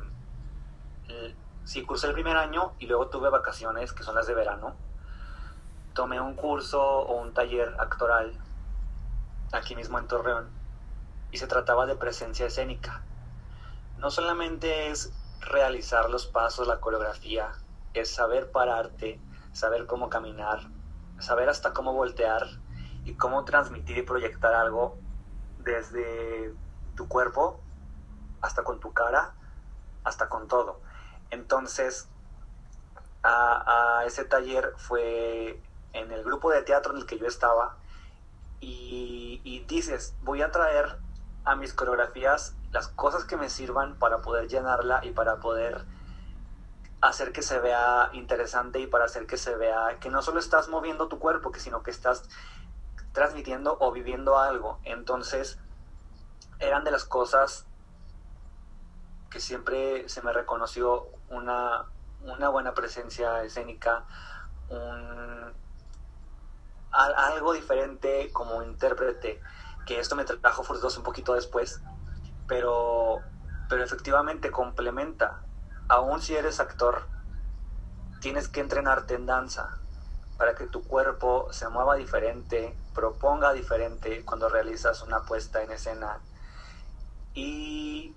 eh, 1.09 1.35
sí 1.63 1.83
cursé 1.83 2.07
el 2.07 2.13
primer 2.13 2.37
año 2.37 2.73
y 2.79 2.87
luego 2.87 3.07
tuve 3.07 3.29
vacaciones 3.29 3.93
que 3.93 4.03
son 4.03 4.15
las 4.15 4.27
de 4.27 4.33
verano. 4.33 4.75
Tomé 5.93 6.19
un 6.19 6.35
curso 6.35 6.81
o 6.81 7.21
un 7.21 7.33
taller 7.33 7.75
actoral 7.79 8.33
aquí 9.51 9.75
mismo 9.75 9.99
en 9.99 10.07
Torreón 10.07 10.49
y 11.31 11.37
se 11.37 11.47
trataba 11.47 11.85
de 11.85 11.95
presencia 11.95 12.47
escénica. 12.47 13.01
No 13.97 14.11
solamente 14.11 14.89
es 14.89 15.13
realizar 15.39 16.09
los 16.09 16.25
pasos 16.25 16.67
la 16.67 16.79
coreografía 16.79 17.51
es 17.93 18.13
saber 18.13 18.51
pararte 18.51 19.19
saber 19.51 19.85
cómo 19.85 20.09
caminar 20.09 20.61
saber 21.19 21.49
hasta 21.49 21.73
cómo 21.73 21.93
voltear 21.93 22.47
y 23.05 23.15
cómo 23.15 23.45
transmitir 23.45 23.97
y 23.97 24.03
proyectar 24.03 24.53
algo 24.53 24.97
desde 25.63 26.53
tu 26.95 27.07
cuerpo 27.07 27.59
hasta 28.41 28.63
con 28.63 28.79
tu 28.79 28.93
cara, 28.93 29.33
hasta 30.03 30.29
con 30.29 30.47
todo. 30.47 30.81
Entonces, 31.29 32.09
a, 33.23 34.03
ese 34.05 34.25
taller 34.25 34.73
fue 34.77 35.61
en 35.93 36.11
el 36.11 36.23
grupo 36.23 36.51
de 36.51 36.61
teatro 36.63 36.93
en 36.93 36.99
el 36.99 37.05
que 37.05 37.17
yo 37.17 37.27
estaba 37.27 37.77
y, 38.59 39.41
y 39.43 39.63
dices, 39.65 40.15
voy 40.21 40.41
a 40.41 40.51
traer 40.51 40.99
a 41.45 41.55
mis 41.55 41.73
coreografías 41.73 42.55
las 42.71 42.87
cosas 42.87 43.25
que 43.25 43.37
me 43.37 43.49
sirvan 43.49 43.97
para 43.97 44.21
poder 44.21 44.47
llenarla 44.47 45.01
y 45.03 45.11
para 45.11 45.39
poder 45.39 45.85
hacer 47.01 47.33
que 47.33 47.41
se 47.41 47.59
vea 47.59 48.09
interesante 48.13 48.79
y 48.79 48.87
para 48.87 49.05
hacer 49.05 49.25
que 49.27 49.37
se 49.37 49.55
vea 49.55 49.99
que 49.99 50.09
no 50.09 50.21
solo 50.21 50.39
estás 50.39 50.69
moviendo 50.69 51.09
tu 51.09 51.19
cuerpo, 51.19 51.51
que 51.51 51.59
sino 51.59 51.83
que 51.83 51.91
estás 51.91 52.23
transmitiendo 53.13 53.77
o 53.79 53.91
viviendo 53.91 54.37
algo. 54.37 54.79
Entonces, 54.83 55.59
eran 56.59 56.83
de 56.83 56.91
las 56.91 57.05
cosas 57.05 57.65
que 59.29 59.39
siempre 59.39 60.09
se 60.09 60.21
me 60.21 60.33
reconoció 60.33 61.07
una, 61.29 61.85
una 62.21 62.49
buena 62.49 62.73
presencia 62.73 63.43
escénica, 63.43 64.05
un, 64.69 65.53
algo 66.91 67.53
diferente 67.53 68.31
como 68.31 68.61
intérprete, 68.63 69.41
que 69.85 69.99
esto 69.99 70.15
me 70.15 70.25
trajo 70.25 70.63
frutos 70.63 70.97
un 70.97 71.03
poquito 71.03 71.33
después, 71.33 71.81
pero, 72.47 73.21
pero 73.69 73.83
efectivamente 73.83 74.51
complementa. 74.51 75.41
Aún 75.87 76.21
si 76.21 76.35
eres 76.35 76.59
actor, 76.59 77.07
tienes 78.21 78.47
que 78.47 78.61
entrenarte 78.61 79.15
en 79.15 79.25
danza 79.25 79.82
para 80.43 80.55
que 80.55 80.67
tu 80.67 80.83
cuerpo 80.83 81.47
se 81.53 81.69
mueva 81.69 81.95
diferente, 81.95 82.75
proponga 82.93 83.53
diferente 83.53 84.25
cuando 84.25 84.49
realizas 84.49 85.01
una 85.01 85.21
puesta 85.21 85.63
en 85.63 85.71
escena. 85.71 86.19
Y 87.33 88.13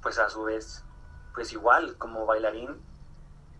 pues 0.00 0.18
a 0.18 0.30
su 0.30 0.44
vez, 0.44 0.82
pues 1.34 1.52
igual 1.52 1.98
como 1.98 2.24
bailarín, 2.24 2.80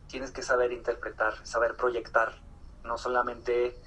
tienes 0.07 0.31
que 0.31 0.41
saber 0.41 0.73
interpretar, 0.73 1.35
saber 1.47 1.77
proyectar, 1.77 2.33
no 2.83 2.97
solamente 2.97 3.79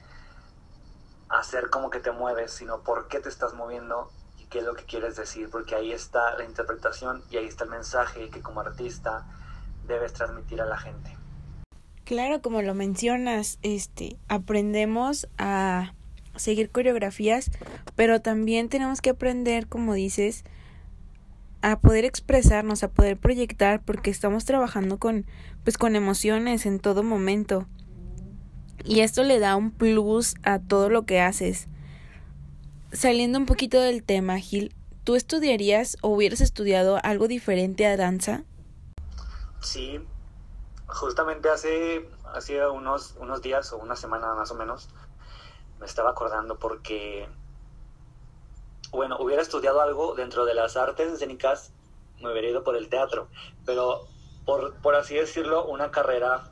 hacer 1.29 1.71
como 1.71 1.89
que 1.89 1.99
te 1.99 2.11
mueves, 2.11 2.51
sino 2.51 2.81
por 2.81 3.07
qué 3.07 3.19
te 3.21 3.29
estás 3.29 3.55
moviendo 3.55 4.11
y 4.37 4.45
qué 4.45 4.59
es 4.59 4.65
lo 4.65 4.75
que 4.75 4.85
quieres 4.85 5.15
decir, 5.15 5.49
porque 5.49 5.73
ahí 5.73 5.91
está 5.91 6.37
la 6.37 6.43
interpretación 6.43 7.23
y 7.31 7.37
ahí 7.37 7.47
está 7.47 7.63
el 7.63 7.71
mensaje 7.71 8.29
que 8.29 8.43
como 8.43 8.61
artista 8.61 9.25
debes 9.87 10.13
transmitir 10.13 10.61
a 10.61 10.65
la 10.65 10.77
gente. 10.77 11.24
Claro, 12.05 12.39
como 12.39 12.61
lo 12.61 12.75
mencionas, 12.75 13.57
este, 13.63 14.17
aprendemos 14.27 15.27
a 15.39 15.93
seguir 16.35 16.69
coreografías, 16.69 17.49
pero 17.95 18.21
también 18.21 18.69
tenemos 18.69 19.01
que 19.01 19.09
aprender, 19.09 19.65
como 19.67 19.95
dices, 19.95 20.43
a 21.63 21.79
poder 21.79 22.05
expresarnos, 22.05 22.83
a 22.83 22.91
poder 22.91 23.17
proyectar, 23.17 23.81
porque 23.81 24.11
estamos 24.11 24.45
trabajando 24.45 24.99
con, 24.99 25.25
pues, 25.63 25.79
con 25.79 25.95
emociones 25.95 26.67
en 26.67 26.79
todo 26.79 27.01
momento. 27.01 27.67
Y 28.83 28.99
esto 28.99 29.23
le 29.23 29.39
da 29.39 29.55
un 29.55 29.71
plus 29.71 30.35
a 30.43 30.59
todo 30.59 30.89
lo 30.89 31.07
que 31.07 31.21
haces. 31.21 31.67
Saliendo 32.91 33.39
un 33.39 33.47
poquito 33.47 33.81
del 33.81 34.03
tema, 34.03 34.37
Gil, 34.37 34.75
¿tú 35.03 35.15
estudiarías 35.15 35.97
o 36.01 36.09
hubieras 36.09 36.41
estudiado 36.41 36.99
algo 37.03 37.27
diferente 37.27 37.87
a 37.87 37.97
danza? 37.97 38.43
Sí, 39.59 39.99
justamente 40.95 41.49
hace, 41.49 42.08
unos, 42.73 43.15
unos 43.19 43.41
días 43.41 43.71
o 43.73 43.77
una 43.77 43.95
semana 43.95 44.34
más 44.34 44.51
o 44.51 44.55
menos, 44.55 44.89
me 45.79 45.86
estaba 45.86 46.12
acordando 46.12 46.58
porque, 46.58 47.27
bueno, 48.91 49.17
hubiera 49.19 49.41
estudiado 49.41 49.81
algo 49.81 50.15
dentro 50.15 50.45
de 50.45 50.53
las 50.53 50.77
artes 50.77 51.12
escénicas, 51.12 51.73
me 52.21 52.31
hubiera 52.31 52.47
ido 52.47 52.63
por 52.63 52.77
el 52.77 52.89
teatro, 52.89 53.27
pero 53.65 54.08
por, 54.45 54.75
por 54.75 54.95
así 54.95 55.15
decirlo, 55.15 55.65
una 55.65 55.91
carrera 55.91 56.51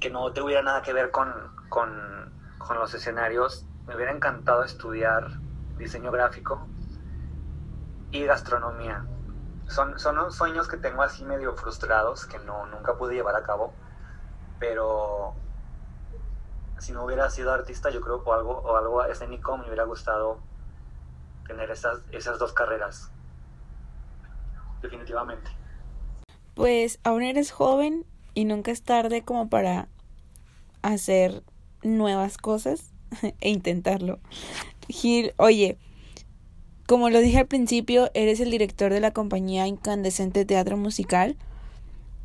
que 0.00 0.10
no 0.10 0.32
tuviera 0.32 0.62
nada 0.62 0.82
que 0.82 0.92
ver 0.92 1.12
con, 1.12 1.32
con, 1.68 2.32
con 2.58 2.78
los 2.78 2.92
escenarios, 2.94 3.64
me 3.86 3.94
hubiera 3.94 4.12
encantado 4.12 4.64
estudiar 4.64 5.38
diseño 5.76 6.10
gráfico 6.10 6.66
y 8.10 8.24
gastronomía. 8.24 9.06
Son, 9.68 9.98
son 9.98 10.32
sueños 10.32 10.66
que 10.66 10.76
tengo 10.76 11.02
así 11.02 11.24
medio 11.24 11.54
frustrados 11.54 12.26
que 12.26 12.38
no, 12.40 12.66
nunca 12.66 12.96
pude 12.96 13.14
llevar 13.14 13.36
a 13.36 13.42
cabo, 13.42 13.72
pero 14.58 15.34
si 16.78 16.92
no 16.92 17.04
hubiera 17.04 17.28
sido 17.30 17.52
artista, 17.52 17.90
yo 17.90 18.00
creo, 18.00 18.22
o 18.24 18.32
algo, 18.32 18.58
o 18.58 18.76
algo 18.76 19.04
escénico, 19.04 19.56
me 19.58 19.66
hubiera 19.66 19.84
gustado 19.84 20.38
tener 21.46 21.70
esas, 21.70 22.00
esas 22.12 22.38
dos 22.38 22.52
carreras. 22.52 23.10
Definitivamente. 24.82 25.50
Pues 26.54 26.98
aún 27.04 27.22
eres 27.22 27.50
joven 27.50 28.06
y 28.34 28.44
nunca 28.44 28.70
es 28.70 28.82
tarde 28.82 29.22
como 29.22 29.48
para 29.48 29.88
hacer 30.82 31.42
nuevas 31.82 32.38
cosas 32.38 32.92
e 33.40 33.50
intentarlo. 33.50 34.20
Gil, 34.88 35.34
oye, 35.36 35.78
como 36.88 37.10
lo 37.10 37.18
dije 37.18 37.36
al 37.36 37.46
principio, 37.46 38.10
eres 38.14 38.40
el 38.40 38.50
director 38.50 38.90
de 38.90 39.00
la 39.00 39.12
compañía 39.12 39.66
Incandescente 39.66 40.46
Teatro 40.46 40.78
Musical 40.78 41.36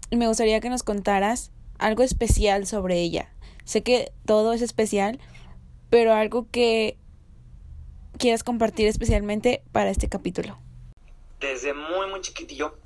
y 0.09 0.15
me 0.15 0.25
gustaría 0.25 0.61
que 0.61 0.69
nos 0.69 0.83
contaras 0.83 1.51
algo 1.79 2.01
especial 2.01 2.65
sobre 2.65 3.01
ella. 3.01 3.29
Sé 3.65 3.83
que 3.83 4.13
todo 4.25 4.53
es 4.53 4.61
especial, 4.61 5.19
pero 5.89 6.13
algo 6.13 6.47
que 6.49 6.97
quieras 8.17 8.45
compartir 8.45 8.87
especialmente 8.87 9.63
para 9.73 9.89
este 9.89 10.07
capítulo. 10.07 10.57
Desde 11.41 11.73
muy, 11.73 12.09
muy 12.09 12.21
chiquitillo, 12.21 12.77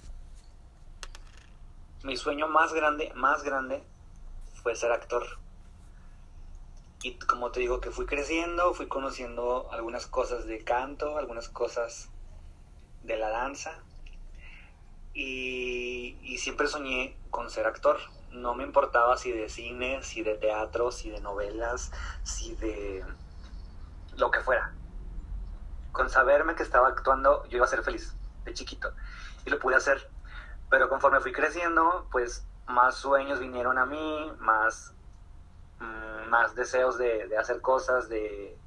mi 2.04 2.18
sueño 2.18 2.48
más 2.48 2.74
grande, 2.74 3.12
más 3.14 3.44
grande, 3.44 3.84
fue 4.64 4.76
ser 4.76 4.92
actor. 4.92 5.28
Y 7.08 7.18
como 7.20 7.52
te 7.52 7.62
digo, 7.62 7.80
que 7.80 7.90
fui 7.90 8.06
creciendo, 8.06 8.74
fui 8.74 8.88
conociendo 8.88 9.70
algunas 9.72 10.08
cosas 10.08 10.46
de 10.46 10.66
canto, 10.66 11.18
algunas 11.18 11.48
cosas 11.48 12.10
de 13.04 13.16
la 13.16 13.30
danza. 13.30 13.80
Y, 15.14 16.38
siempre 16.38 16.68
soñé 16.68 17.18
con 17.30 17.50
ser 17.50 17.66
actor 17.66 17.98
no 18.32 18.56
me 18.56 18.66
importaba 18.66 19.16
si 19.16 19.32
de 19.32 19.48
cine, 19.48 20.04
si 20.04 20.22
de 20.22 20.36
teatro, 20.36 20.92
si 20.92 21.10
de 21.10 21.22
novelas, 21.22 21.94
si 22.24 22.56
de 22.56 23.06
lo 24.18 24.30
que 24.30 24.42
fuera. 24.42 24.74
Con 25.94 26.10
saberme 26.10 26.56
que 26.56 26.64
estaba 26.64 26.90
actuando, 26.90 27.46
yo 27.48 27.56
iba 27.56 27.66
a 27.66 27.70
ser 27.70 27.84
feliz 27.84 28.18
de 28.44 28.54
chiquito. 28.54 28.94
Y 29.46 29.50
lo 29.50 29.60
pude 29.60 29.78
hacer. 29.78 30.12
Pero 30.70 30.90
conforme 30.90 31.22
fui 31.22 31.32
creciendo, 31.32 32.10
pues 32.12 32.46
más 32.68 32.96
sueños 32.96 33.40
vinieron 33.40 33.78
a 33.78 33.86
mí, 33.86 34.34
más, 34.40 34.94
más 35.80 36.56
deseos 36.56 36.98
de, 36.98 37.28
de 37.28 37.38
hacer 37.38 37.62
cosas, 37.62 38.10
de, 38.10 38.58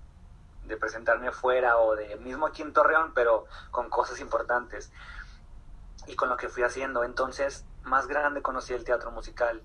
de 0.65 0.77
presentarme 0.77 1.29
afuera 1.29 1.79
o 1.79 1.95
de 1.97 2.17
mismo 2.17 2.47
aquí 2.47 2.63
en 2.63 2.73
Torreón, 2.73 3.13
pero 3.15 3.47
con 3.71 3.91
cosas 3.91 4.21
importantes. 4.21 4.91
Y 6.07 6.17
con 6.17 6.29
lo 6.29 6.37
que 6.37 6.49
fui 6.49 6.63
haciendo. 6.63 7.05
Entonces, 7.05 7.65
más 7.83 8.07
grande 8.07 8.43
conocí 8.43 8.73
el 8.73 8.85
teatro 8.85 9.11
musical, 9.11 9.63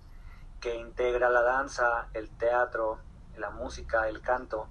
que 0.59 0.75
integra 0.75 1.29
la 1.29 1.41
danza, 1.41 2.07
el 2.13 2.29
teatro, 2.29 2.99
la 3.37 3.49
música, 3.49 4.07
el 4.07 4.21
canto, 4.21 4.67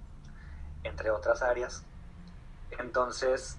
entre 0.83 1.09
otras 1.09 1.41
áreas. 1.41 1.83
Entonces, 2.77 3.57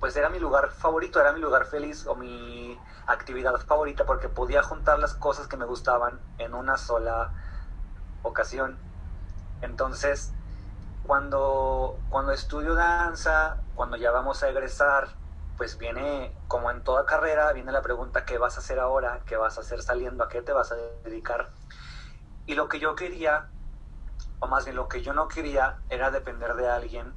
pues 0.00 0.16
era 0.16 0.28
mi 0.28 0.38
lugar 0.38 0.70
favorito, 0.70 1.20
era 1.20 1.32
mi 1.32 1.40
lugar 1.40 1.66
feliz 1.66 2.06
o 2.06 2.14
mi 2.14 2.78
actividad 3.06 3.56
favorita 3.60 4.04
porque 4.04 4.28
podía 4.28 4.62
juntar 4.62 4.98
las 4.98 5.14
cosas 5.14 5.48
que 5.48 5.56
me 5.56 5.64
gustaban 5.64 6.20
en 6.38 6.54
una 6.54 6.76
sola 6.76 7.32
ocasión. 8.22 8.78
Entonces, 9.60 10.32
cuando, 11.02 11.98
cuando 12.08 12.32
estudio 12.32 12.74
danza, 12.74 13.56
cuando 13.74 13.96
ya 13.96 14.10
vamos 14.10 14.42
a 14.42 14.48
egresar, 14.48 15.08
pues 15.56 15.78
viene, 15.78 16.32
como 16.46 16.70
en 16.70 16.82
toda 16.84 17.04
carrera, 17.04 17.52
viene 17.52 17.72
la 17.72 17.82
pregunta, 17.82 18.24
¿qué 18.24 18.38
vas 18.38 18.56
a 18.56 18.60
hacer 18.60 18.78
ahora? 18.78 19.22
¿Qué 19.26 19.36
vas 19.36 19.58
a 19.58 19.62
hacer 19.62 19.82
saliendo? 19.82 20.22
¿A 20.22 20.28
qué 20.28 20.42
te 20.42 20.52
vas 20.52 20.70
a 20.70 20.76
dedicar? 21.04 21.50
Y 22.46 22.54
lo 22.54 22.68
que 22.68 22.78
yo 22.78 22.94
quería, 22.94 23.50
o 24.38 24.46
más 24.46 24.64
bien 24.64 24.76
lo 24.76 24.88
que 24.88 25.02
yo 25.02 25.12
no 25.12 25.28
quería, 25.28 25.78
era 25.88 26.10
depender 26.10 26.54
de 26.54 26.68
alguien 26.68 27.14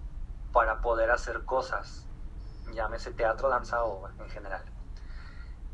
para 0.52 0.82
poder 0.82 1.12
hacer 1.12 1.46
cosas, 1.46 2.08
llámese 2.74 3.14
teatro, 3.14 3.50
danza 3.50 3.84
o 3.84 4.10
en 4.20 4.30
general. 4.30 4.64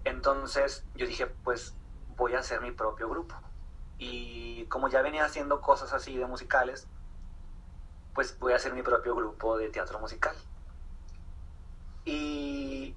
Entonces 0.04 0.86
yo 0.94 1.06
dije, 1.06 1.28
pues 1.28 1.76
voy 2.08 2.36
a 2.36 2.40
hacer 2.40 2.62
mi 2.62 2.72
propio 2.72 3.10
grupo. 3.10 3.36
Y 3.98 4.66
como 4.66 4.90
ya 4.90 5.02
venía 5.02 5.26
haciendo 5.26 5.62
cosas 5.62 5.94
así 5.94 6.16
de 6.18 6.26
musicales, 6.26 6.88
pues 8.14 8.38
voy 8.40 8.54
a 8.54 8.58
hacer 8.58 8.74
mi 8.74 8.84
propio 8.84 9.16
grupo 9.16 9.58
de 9.58 9.70
teatro 9.70 10.00
musical. 10.00 10.36
Y, 12.06 12.96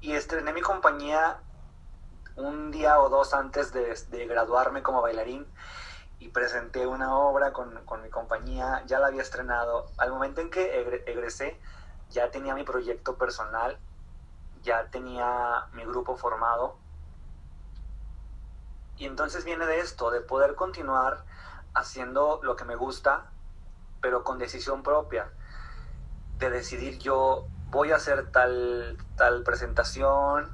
y 0.00 0.12
estrené 0.12 0.52
mi 0.52 0.60
compañía 0.60 1.38
un 2.36 2.70
día 2.70 3.00
o 3.00 3.08
dos 3.08 3.32
antes 3.34 3.72
de, 3.72 3.94
de 4.10 4.26
graduarme 4.26 4.82
como 4.82 5.00
bailarín 5.00 5.46
y 6.18 6.28
presenté 6.28 6.86
una 6.86 7.16
obra 7.16 7.52
con, 7.52 7.84
con, 7.84 8.02
mi 8.02 8.10
compañía, 8.10 8.82
ya 8.86 8.98
la 8.98 9.08
había 9.08 9.22
estrenado. 9.22 9.86
Al 9.98 10.10
momento 10.10 10.40
en 10.40 10.50
que 10.50 10.80
egresé, 11.06 11.60
ya 12.10 12.30
tenía 12.30 12.54
mi 12.54 12.64
proyecto 12.64 13.16
personal, 13.16 13.78
ya 14.62 14.86
tenía 14.90 15.66
mi 15.72 15.84
grupo 15.84 16.16
formado. 16.16 16.76
Y 18.96 19.06
entonces 19.06 19.44
viene 19.44 19.66
de 19.66 19.80
esto, 19.80 20.10
de 20.10 20.20
poder 20.20 20.54
continuar 20.54 21.24
haciendo 21.74 22.40
lo 22.42 22.56
que 22.56 22.64
me 22.64 22.76
gusta, 22.76 23.30
pero 24.00 24.22
con 24.22 24.38
decisión 24.38 24.82
propia, 24.82 25.30
de 26.38 26.50
decidir 26.50 26.98
yo 26.98 27.46
voy 27.70 27.90
a 27.90 27.96
hacer 27.96 28.30
tal, 28.30 28.96
tal 29.16 29.42
presentación, 29.42 30.50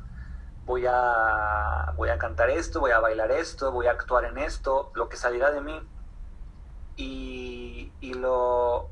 voy 0.64 0.86
a, 0.86 1.92
voy 1.96 2.08
a 2.08 2.18
cantar 2.18 2.48
esto, 2.48 2.80
voy 2.80 2.92
a 2.92 3.00
bailar 3.00 3.30
esto, 3.30 3.72
voy 3.72 3.88
a 3.88 3.92
actuar 3.92 4.24
en 4.24 4.38
esto, 4.38 4.90
lo 4.94 5.08
que 5.08 5.16
saliera 5.16 5.50
de 5.50 5.60
mí. 5.60 5.88
Y, 6.96 7.92
y 8.00 8.14
lo, 8.14 8.90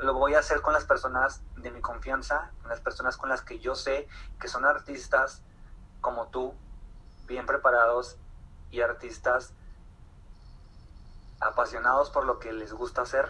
lo 0.00 0.14
voy 0.14 0.34
a 0.34 0.40
hacer 0.40 0.60
con 0.60 0.74
las 0.74 0.84
personas 0.84 1.42
de 1.56 1.70
mi 1.70 1.80
confianza, 1.80 2.50
con 2.60 2.70
las 2.70 2.80
personas 2.80 3.16
con 3.16 3.28
las 3.28 3.42
que 3.42 3.58
yo 3.58 3.74
sé 3.74 4.08
que 4.40 4.48
son 4.48 4.64
artistas 4.64 5.42
como 6.00 6.28
tú, 6.28 6.54
bien 7.26 7.46
preparados 7.46 8.18
y 8.76 8.82
artistas 8.82 9.54
apasionados 11.40 12.10
por 12.10 12.26
lo 12.26 12.38
que 12.38 12.52
les 12.52 12.72
gusta 12.72 13.02
hacer 13.02 13.26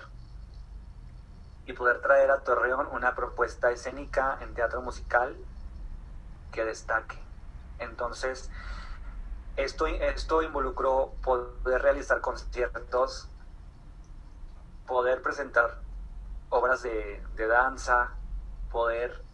y 1.66 1.72
poder 1.72 2.00
traer 2.00 2.30
a 2.30 2.42
Torreón 2.42 2.88
una 2.92 3.14
propuesta 3.14 3.70
escénica 3.70 4.38
en 4.40 4.54
teatro 4.54 4.82
musical 4.82 5.37
que 6.52 6.64
destaque. 6.64 7.18
Entonces, 7.78 8.50
esto, 9.56 9.87
esto 9.87 10.42
involucró 10.42 11.14
poder 11.22 11.82
realizar 11.82 12.20
conciertos, 12.20 13.28
poder 14.87 15.22
presentar 15.22 15.80
obras 16.48 16.82
de, 16.82 17.22
de 17.35 17.46
danza, 17.46 18.12
poder 18.70 19.24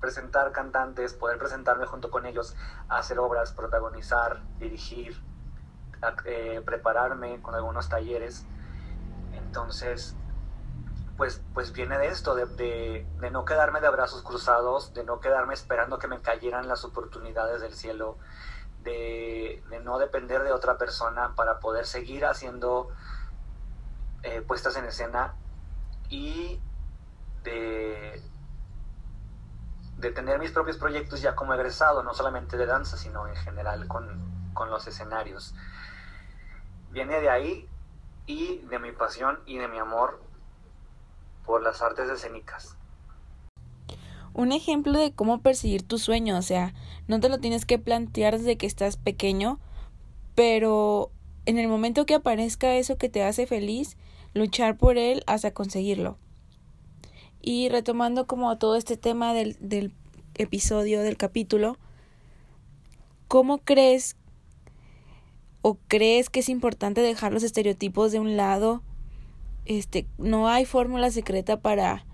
presentar 0.00 0.50
cantantes, 0.52 1.14
poder 1.14 1.38
presentarme 1.38 1.86
junto 1.86 2.10
con 2.10 2.26
ellos 2.26 2.56
hacer 2.88 3.18
obras, 3.18 3.52
protagonizar, 3.52 4.42
dirigir, 4.58 5.31
eh, 6.24 6.62
prepararme 6.64 7.40
con 7.42 7.54
algunos 7.54 7.88
talleres. 7.88 8.44
Entonces, 9.32 10.16
pues, 11.16 11.42
pues 11.54 11.72
viene 11.72 11.98
de 11.98 12.08
esto, 12.08 12.34
de, 12.34 13.06
no 13.30 13.44
quedarme 13.44 13.80
de 13.80 13.88
brazos 13.90 14.22
cruzados, 14.22 14.94
de 14.94 15.04
no 15.04 15.20
quedarme 15.20 15.54
esperando 15.54 15.98
que 15.98 16.08
me 16.08 16.20
cayeran 16.20 16.68
las 16.68 16.84
oportunidades 16.84 17.60
del 17.60 17.74
cielo, 17.74 18.18
de, 18.82 19.62
no 19.84 19.98
depender 19.98 20.42
de 20.42 20.52
otra 20.52 20.78
persona 20.78 21.34
para 21.36 21.60
poder 21.60 21.86
seguir 21.86 22.24
haciendo 22.24 22.88
eh, 24.22 24.42
puestas 24.42 24.76
en 24.76 24.84
escena 24.84 25.34
y 26.08 26.60
de, 27.42 28.22
de 29.98 30.10
tener 30.10 30.38
mis 30.38 30.50
propios 30.50 30.76
proyectos 30.76 31.20
ya 31.20 31.36
como 31.36 31.54
egresado, 31.54 32.02
no 32.02 32.14
solamente 32.14 32.56
de 32.56 32.66
danza, 32.66 32.96
sino 32.96 33.26
en 33.28 33.36
general 33.36 33.86
con, 33.86 34.52
con 34.54 34.70
los 34.70 34.86
escenarios. 34.86 35.54
Viene 36.92 37.20
de 37.20 37.30
ahí 37.30 37.68
y 38.26 38.58
de 38.58 38.78
mi 38.78 38.92
pasión 38.92 39.40
y 39.46 39.56
de 39.56 39.66
mi 39.68 39.78
amor 39.78 40.22
por 41.46 41.62
las 41.62 41.80
artes 41.82 42.08
escénicas. 42.08 42.76
Un 44.34 44.52
ejemplo 44.52 44.98
de 44.98 45.12
cómo 45.12 45.40
perseguir 45.40 45.86
tu 45.86 45.98
sueño, 45.98 46.38
o 46.38 46.42
sea, 46.42 46.74
no 47.06 47.20
te 47.20 47.28
lo 47.28 47.38
tienes 47.38 47.66
que 47.66 47.78
plantear 47.78 48.38
desde 48.38 48.56
que 48.56 48.66
estás 48.66 48.96
pequeño, 48.96 49.58
pero 50.34 51.10
en 51.44 51.58
el 51.58 51.68
momento 51.68 52.06
que 52.06 52.14
aparezca 52.14 52.74
eso 52.74 52.96
que 52.96 53.08
te 53.08 53.24
hace 53.24 53.46
feliz, 53.46 53.96
luchar 54.34 54.76
por 54.76 54.96
él 54.96 55.22
hasta 55.26 55.52
conseguirlo. 55.52 56.18
Y 57.40 57.68
retomando 57.68 58.26
como 58.26 58.56
todo 58.56 58.76
este 58.76 58.96
tema 58.96 59.34
del, 59.34 59.56
del 59.60 59.92
episodio, 60.34 61.02
del 61.02 61.16
capítulo, 61.16 61.76
¿cómo 63.28 63.58
crees 63.58 64.16
o 65.62 65.78
crees 65.88 66.28
que 66.28 66.40
es 66.40 66.48
importante 66.48 67.00
dejar 67.00 67.32
los 67.32 67.42
estereotipos 67.42 68.12
de 68.12 68.20
un 68.20 68.36
lado? 68.36 68.82
Este, 69.64 70.08
no 70.18 70.48
hay 70.48 70.66
fórmula 70.66 71.10
secreta 71.10 71.60
para 71.60 72.04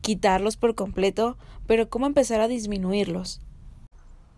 quitarlos 0.00 0.56
por 0.56 0.74
completo, 0.74 1.36
pero 1.66 1.88
¿cómo 1.88 2.06
empezar 2.06 2.40
a 2.40 2.48
disminuirlos? 2.48 3.40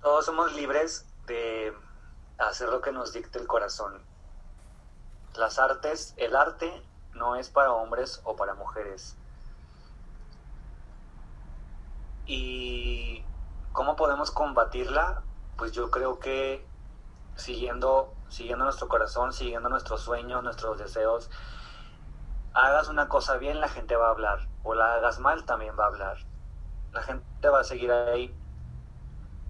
Todos 0.03 0.27
somos 0.27 0.55
libres 0.55 1.07
de 1.27 1.73
hacer 2.39 2.69
lo 2.69 2.81
que 2.81 2.93
nos 2.93 3.13
dicte 3.13 3.39
el 3.39 3.47
corazón. 3.47 4.03
Las 5.37 5.59
artes, 5.59 6.15
el 6.17 6.35
arte 6.35 6.73
no 7.15 7.37
es 7.37 7.49
para 7.51 7.73
hombres 7.73 8.21
o 8.25 8.37
para 8.37 8.55
mujeres. 8.55 9.17
¿Y 12.27 13.23
cómo 13.73 13.97
podemos 13.97 14.31
combatirla? 14.31 15.23
Pues 15.57 15.73
yo 15.73 15.91
creo 15.91 16.19
que 16.19 16.65
siguiendo, 17.37 18.15
siguiendo 18.29 18.65
nuestro 18.65 18.89
corazón, 18.89 19.33
siguiendo 19.33 19.69
nuestros 19.69 20.01
sueños, 20.03 20.43
nuestros 20.43 20.79
deseos. 20.79 21.31
Hagas 22.53 22.89
una 22.89 23.09
cosa 23.09 23.37
bien, 23.37 23.61
la 23.61 23.69
gente 23.69 23.97
va 23.97 24.09
a 24.09 24.11
hablar. 24.11 24.49
O 24.63 24.75
la 24.75 24.95
hagas 24.95 25.19
mal, 25.19 25.45
también 25.45 25.75
va 25.79 25.85
a 25.85 25.89
hablar. 25.89 26.17
La 26.93 27.03
gente 27.03 27.49
va 27.49 27.61
a 27.61 27.65
seguir 27.65 27.91
ahí 27.91 28.35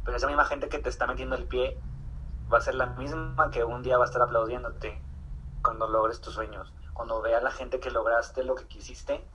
pero 0.05 0.17
esa 0.19 0.27
misma 0.27 0.45
gente 0.45 0.69
que 0.69 0.79
te 0.79 0.91
está 0.91 1.07
metiendo 1.07 1.35
el 1.35 1.47
pie 1.47 1.79
va 2.53 2.59
a 2.59 2.61
ser 2.61 2.75
la 2.75 2.87
misma 2.87 3.51
que 3.51 3.65
un 3.65 3.83
día 3.83 3.97
va 3.97 4.05
a 4.05 4.07
estar 4.07 4.21
aplaudiéndote 4.21 5.01
cuando 5.63 5.89
logres 5.89 6.21
tus 6.21 6.35
sueños. 6.35 6.73
Cuando 6.93 7.23
vea 7.23 7.41
la 7.41 7.51
gente 7.51 7.81
que 7.81 7.91
lograste 7.91 8.45
lo 8.45 8.55
que 8.55 8.67
quisiste, 8.67 9.27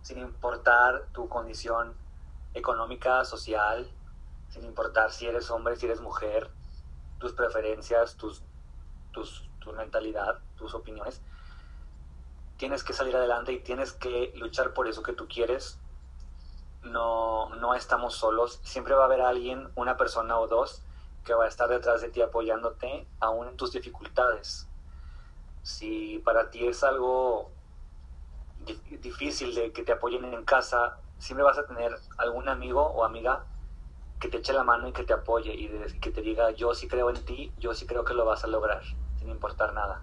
sin 0.00 0.18
importar 0.18 1.08
tu 1.12 1.28
condición 1.28 1.94
económica, 2.54 3.24
social, 3.24 3.90
sin 4.48 4.64
importar 4.64 5.12
si 5.12 5.26
eres 5.26 5.50
hombre, 5.50 5.76
si 5.76 5.84
eres 5.84 6.00
mujer, 6.00 6.50
tus 7.18 7.32
preferencias, 7.32 8.16
tus, 8.16 8.42
tus, 9.12 9.48
tu 9.60 9.72
mentalidad, 9.72 10.38
tus 10.56 10.74
opiniones. 10.74 11.20
Tienes 12.56 12.82
que 12.84 12.92
salir 12.92 13.16
adelante 13.16 13.52
y 13.52 13.60
tienes 13.60 13.92
que 13.92 14.32
luchar 14.36 14.72
por 14.72 14.88
eso 14.88 15.02
que 15.02 15.12
tú 15.12 15.28
quieres 15.28 15.78
no, 16.90 17.48
no 17.56 17.74
estamos 17.74 18.14
solos, 18.14 18.60
siempre 18.62 18.94
va 18.94 19.02
a 19.02 19.06
haber 19.06 19.20
alguien, 19.20 19.68
una 19.74 19.96
persona 19.96 20.38
o 20.38 20.46
dos, 20.46 20.82
que 21.24 21.34
va 21.34 21.44
a 21.44 21.48
estar 21.48 21.68
detrás 21.68 22.00
de 22.00 22.08
ti 22.08 22.22
apoyándote 22.22 23.06
aún 23.20 23.48
en 23.48 23.56
tus 23.56 23.72
dificultades. 23.72 24.68
Si 25.62 26.20
para 26.20 26.50
ti 26.50 26.66
es 26.66 26.84
algo 26.84 27.50
difícil 29.02 29.54
de 29.54 29.72
que 29.72 29.82
te 29.82 29.92
apoyen 29.92 30.24
en 30.24 30.44
casa, 30.44 30.98
siempre 31.18 31.44
vas 31.44 31.58
a 31.58 31.66
tener 31.66 31.96
algún 32.18 32.48
amigo 32.48 32.82
o 32.82 33.04
amiga 33.04 33.44
que 34.20 34.28
te 34.28 34.38
eche 34.38 34.52
la 34.52 34.64
mano 34.64 34.88
y 34.88 34.92
que 34.92 35.04
te 35.04 35.12
apoye 35.12 35.54
y 35.54 35.68
que 36.00 36.10
te 36.10 36.22
diga 36.22 36.50
yo 36.52 36.74
sí 36.74 36.88
creo 36.88 37.10
en 37.10 37.24
ti, 37.24 37.52
yo 37.58 37.74
sí 37.74 37.86
creo 37.86 38.04
que 38.04 38.14
lo 38.14 38.24
vas 38.24 38.44
a 38.44 38.46
lograr, 38.46 38.82
sin 39.18 39.28
importar 39.28 39.74
nada. 39.74 40.02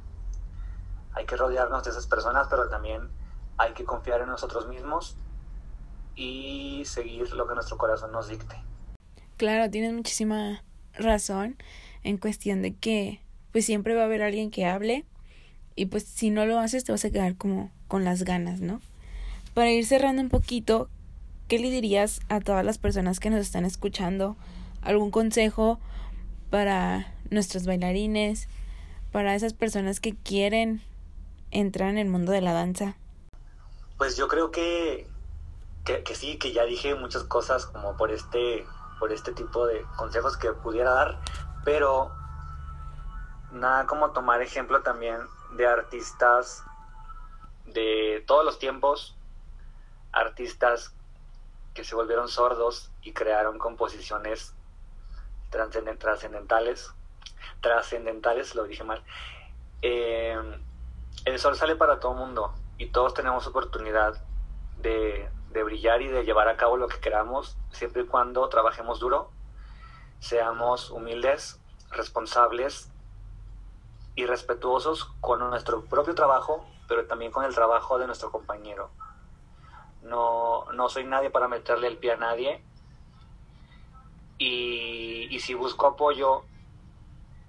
Hay 1.13 1.26
que 1.26 1.36
rodearnos 1.36 1.84
de 1.84 1.91
esas 1.91 2.08
personas, 2.08 2.47
pero 2.49 2.69
también 2.69 3.10
hay 3.58 3.73
que 3.73 3.86
confiar 3.86 4.21
en 4.21 4.28
nosotros 4.28 4.67
mismos 4.67 5.17
y 6.15 6.84
seguir 6.86 7.32
lo 7.34 7.47
que 7.47 7.56
nuestro 7.56 7.78
corazón 7.78 8.12
nos 8.12 8.28
dicte. 8.28 8.56
Claro, 9.38 9.69
tienes 9.69 9.93
muchísima 9.93 10.63
razón 10.93 11.58
en 12.04 12.17
cuestión 12.17 12.62
de 12.62 12.76
que 12.76 13.21
pues 13.52 13.65
siempre 13.65 13.95
va 13.95 14.02
a 14.02 14.06
haber 14.06 14.21
alguien 14.21 14.52
que 14.52 14.65
hable 14.65 15.06
y 15.76 15.88
pues 15.88 16.04
si 16.04 16.30
no 16.30 16.45
lo 16.45 16.60
haces 16.60 16.84
te 16.84 16.91
vas 16.91 17.06
a 17.06 17.12
quedar 17.12 17.36
como 17.36 17.71
con 17.88 18.04
las 18.04 18.23
ganas, 18.23 18.62
¿no? 18.62 18.82
Para 19.54 19.71
ir 19.71 19.86
cerrando 19.86 20.21
un 20.21 20.30
poquito, 20.30 20.89
¿qué 21.54 21.60
le 21.60 21.70
dirías 21.70 22.20
a 22.30 22.39
todas 22.39 22.66
las 22.66 22.80
personas 22.80 23.20
que 23.20 23.30
nos 23.30 23.39
están 23.42 23.63
escuchando? 23.63 24.36
¿Algún 24.82 25.12
consejo 25.12 25.80
para 26.50 27.13
nuestros 27.30 27.68
bailarines, 27.68 28.50
para 29.12 29.36
esas 29.36 29.54
personas 29.54 30.00
que 30.00 30.16
quieren 30.16 30.82
entrar 31.52 31.92
en 31.92 32.00
el 32.00 32.10
mundo 32.10 32.32
de 32.32 32.42
la 32.42 32.54
danza? 32.54 32.96
Pues 34.00 34.18
yo 34.18 34.28
creo 34.28 34.50
que 34.50 35.08
que, 35.86 36.16
sí, 36.16 36.39
que 36.39 36.54
ya 36.54 36.63
dije 36.63 36.96
muchas 36.96 37.24
cosas 37.24 37.68
como 37.68 37.98
por 37.98 38.10
este, 38.10 38.66
por 38.98 39.12
este 39.12 39.32
tipo 39.32 39.68
de 39.68 39.86
consejos 39.96 40.38
que 40.38 40.54
pudiera 40.54 40.92
dar, 40.92 41.20
pero 41.63 42.12
nada 43.52 43.86
como 43.86 44.10
tomar 44.10 44.42
ejemplo 44.42 44.82
también 44.82 45.20
de 45.56 45.68
artistas 45.68 46.63
de 47.68 48.24
todos 48.26 48.44
los 48.44 48.58
tiempos, 48.58 49.16
artistas 50.13 50.96
que 51.73 51.83
se 51.83 51.95
volvieron 51.95 52.27
sordos 52.27 52.91
y 53.01 53.13
crearon 53.13 53.57
composiciones 53.57 54.55
trascendentales, 55.49 56.93
trascendentales, 57.62 58.55
lo 58.55 58.63
dije 58.65 58.83
mal. 58.83 59.03
Eh, 59.81 60.38
el 61.25 61.39
sol 61.39 61.55
sale 61.55 61.75
para 61.75 61.99
todo 61.99 62.13
mundo 62.13 62.53
y 62.77 62.88
todos 62.88 63.13
tenemos 63.13 63.47
oportunidad 63.47 64.23
de, 64.77 65.29
de 65.51 65.63
brillar 65.63 66.01
y 66.01 66.07
de 66.07 66.25
llevar 66.25 66.47
a 66.47 66.57
cabo 66.57 66.77
lo 66.77 66.88
que 66.88 66.99
queramos, 66.99 67.57
siempre 67.71 68.03
y 68.03 68.05
cuando 68.05 68.47
trabajemos 68.49 68.99
duro, 68.99 69.31
seamos 70.19 70.89
humildes, 70.89 71.59
responsables 71.91 72.89
y 74.15 74.25
respetuosos 74.25 75.05
con 75.21 75.39
nuestro 75.49 75.86
propio 75.86 76.15
trabajo, 76.15 76.65
pero 76.88 77.05
también 77.05 77.31
con 77.31 77.45
el 77.45 77.53
trabajo 77.53 77.99
de 77.99 78.07
nuestro 78.07 78.31
compañero. 78.31 78.89
No, 80.04 80.66
no 80.74 80.89
soy 80.89 81.06
nadie 81.06 81.30
para 81.30 81.48
meterle 81.48 81.88
el 81.88 81.98
pie 81.98 82.13
a 82.13 82.18
nadie. 82.18 82.63
Y, 84.38 85.39
si 85.39 85.54
busco 85.54 85.88
apoyo, 85.88 86.44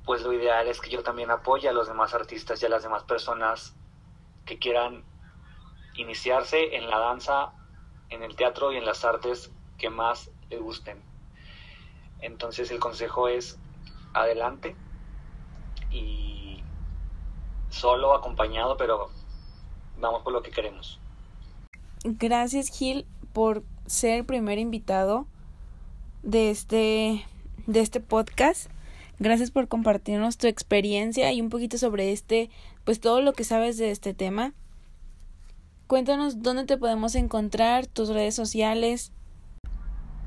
pues 0.04 0.22
lo 0.22 0.32
ideal 0.32 0.66
es 0.68 0.80
que 0.80 0.90
yo 0.90 1.02
también 1.02 1.30
apoye 1.30 1.68
a 1.68 1.72
los 1.72 1.88
demás 1.88 2.14
artistas 2.14 2.62
y 2.62 2.66
a 2.66 2.68
las 2.68 2.82
demás 2.82 3.04
personas 3.04 3.76
que 4.44 4.58
quieran 4.58 5.04
iniciarse 5.94 6.76
en 6.76 6.90
la 6.90 6.98
danza 6.98 7.52
en 8.10 8.22
el 8.22 8.36
teatro 8.36 8.72
y 8.72 8.76
en 8.76 8.84
las 8.84 9.04
artes 9.04 9.52
que 9.78 9.90
más 9.90 10.30
le 10.50 10.58
gusten. 10.58 11.02
Entonces 12.20 12.70
el 12.70 12.80
consejo 12.80 13.28
es 13.28 13.58
adelante 14.12 14.76
y 15.90 16.62
solo 17.70 18.14
acompañado, 18.14 18.76
pero 18.76 19.10
vamos 19.98 20.22
por 20.22 20.32
lo 20.32 20.42
que 20.42 20.50
queremos. 20.50 21.00
Gracias 22.04 22.68
Gil 22.68 23.06
por 23.32 23.64
ser 23.86 24.18
el 24.18 24.24
primer 24.26 24.58
invitado 24.58 25.26
de 26.22 26.50
este 26.50 27.24
de 27.66 27.80
este 27.80 28.00
podcast. 28.00 28.70
Gracias 29.18 29.50
por 29.50 29.68
compartirnos 29.68 30.36
tu 30.36 30.46
experiencia 30.46 31.32
y 31.32 31.40
un 31.40 31.48
poquito 31.48 31.78
sobre 31.78 32.12
este, 32.12 32.50
pues 32.84 33.00
todo 33.00 33.22
lo 33.22 33.32
que 33.32 33.44
sabes 33.44 33.78
de 33.78 33.90
este 33.90 34.12
tema. 34.12 34.52
Cuéntanos 35.86 36.42
dónde 36.42 36.64
te 36.64 36.76
podemos 36.76 37.14
encontrar, 37.14 37.86
tus 37.86 38.10
redes 38.10 38.34
sociales. 38.34 39.12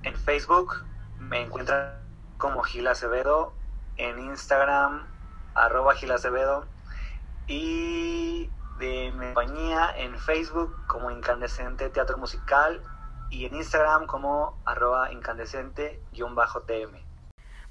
En 0.02 0.16
Facebook 0.16 0.84
me 1.20 1.42
encuentran 1.42 1.94
como 2.40 2.64
Gil 2.64 2.88
Acevedo, 2.88 3.54
en 3.98 4.18
Instagram 4.20 5.06
arroba 5.54 5.94
Gil 5.96 6.12
Acevedo 6.12 6.66
y 7.48 8.50
de 8.80 9.12
mi 9.12 9.26
compañía 9.26 9.94
en 9.98 10.18
Facebook 10.18 10.76
como 10.88 11.12
Incandescente 11.12 11.90
Teatro 11.90 12.18
Musical 12.18 12.82
y 13.30 13.46
en 13.46 13.56
Instagram 13.56 14.08
como 14.08 14.62
arroba 14.66 15.12
incandescente-tm. 15.12 17.08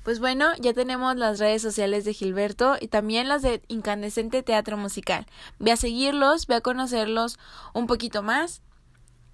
Pues 0.03 0.21
bueno, 0.21 0.53
ya 0.61 0.73
tenemos 0.73 1.17
las 1.17 1.41
redes 1.41 1.63
sociales 1.63 2.05
de 2.05 2.13
Gilberto 2.13 2.77
y 2.81 2.87
también 2.89 3.29
las 3.29 3.43
de 3.43 3.63
Incandescente 3.67 4.45
Teatro 4.45 4.77
Musical. 4.77 5.27
Ve 5.59 5.73
a 5.73 5.77
seguirlos, 5.77 6.47
ve 6.47 6.55
a 6.55 6.61
conocerlos 6.61 7.39
un 7.75 7.89
poquito 7.89 8.23
más 8.23 8.63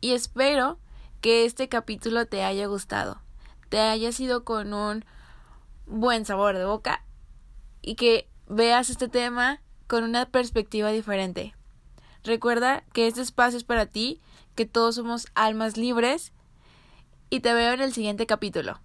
y 0.01 0.13
espero 0.13 0.79
que 1.21 1.45
este 1.45 1.69
capítulo 1.69 2.27
te 2.27 2.43
haya 2.43 2.67
gustado, 2.67 3.21
te 3.69 3.81
haya 3.81 4.13
sido 4.13 4.45
con 4.45 4.73
un 4.73 5.05
buen 5.87 6.25
sabor 6.25 6.57
de 6.57 6.65
boca 6.65 7.05
y 7.83 7.97
que 7.97 8.29
veas 8.49 8.89
este 8.89 9.09
tema 9.09 9.61
con 9.87 10.05
una 10.05 10.27
perspectiva 10.27 10.91
diferente. 10.91 11.55
Recuerda 12.25 12.85
que 12.93 13.07
este 13.07 13.21
espacio 13.21 13.59
es 13.59 13.65
para 13.65 13.87
ti, 13.87 14.21
que 14.55 14.67
todos 14.67 14.95
somos 14.95 15.27
almas 15.35 15.77
libres 15.77 16.33
y 17.31 17.41
te 17.41 17.53
veo 17.53 17.73
en 17.73 17.81
el 17.81 17.93
siguiente 17.93 18.27
capítulo. 18.27 18.81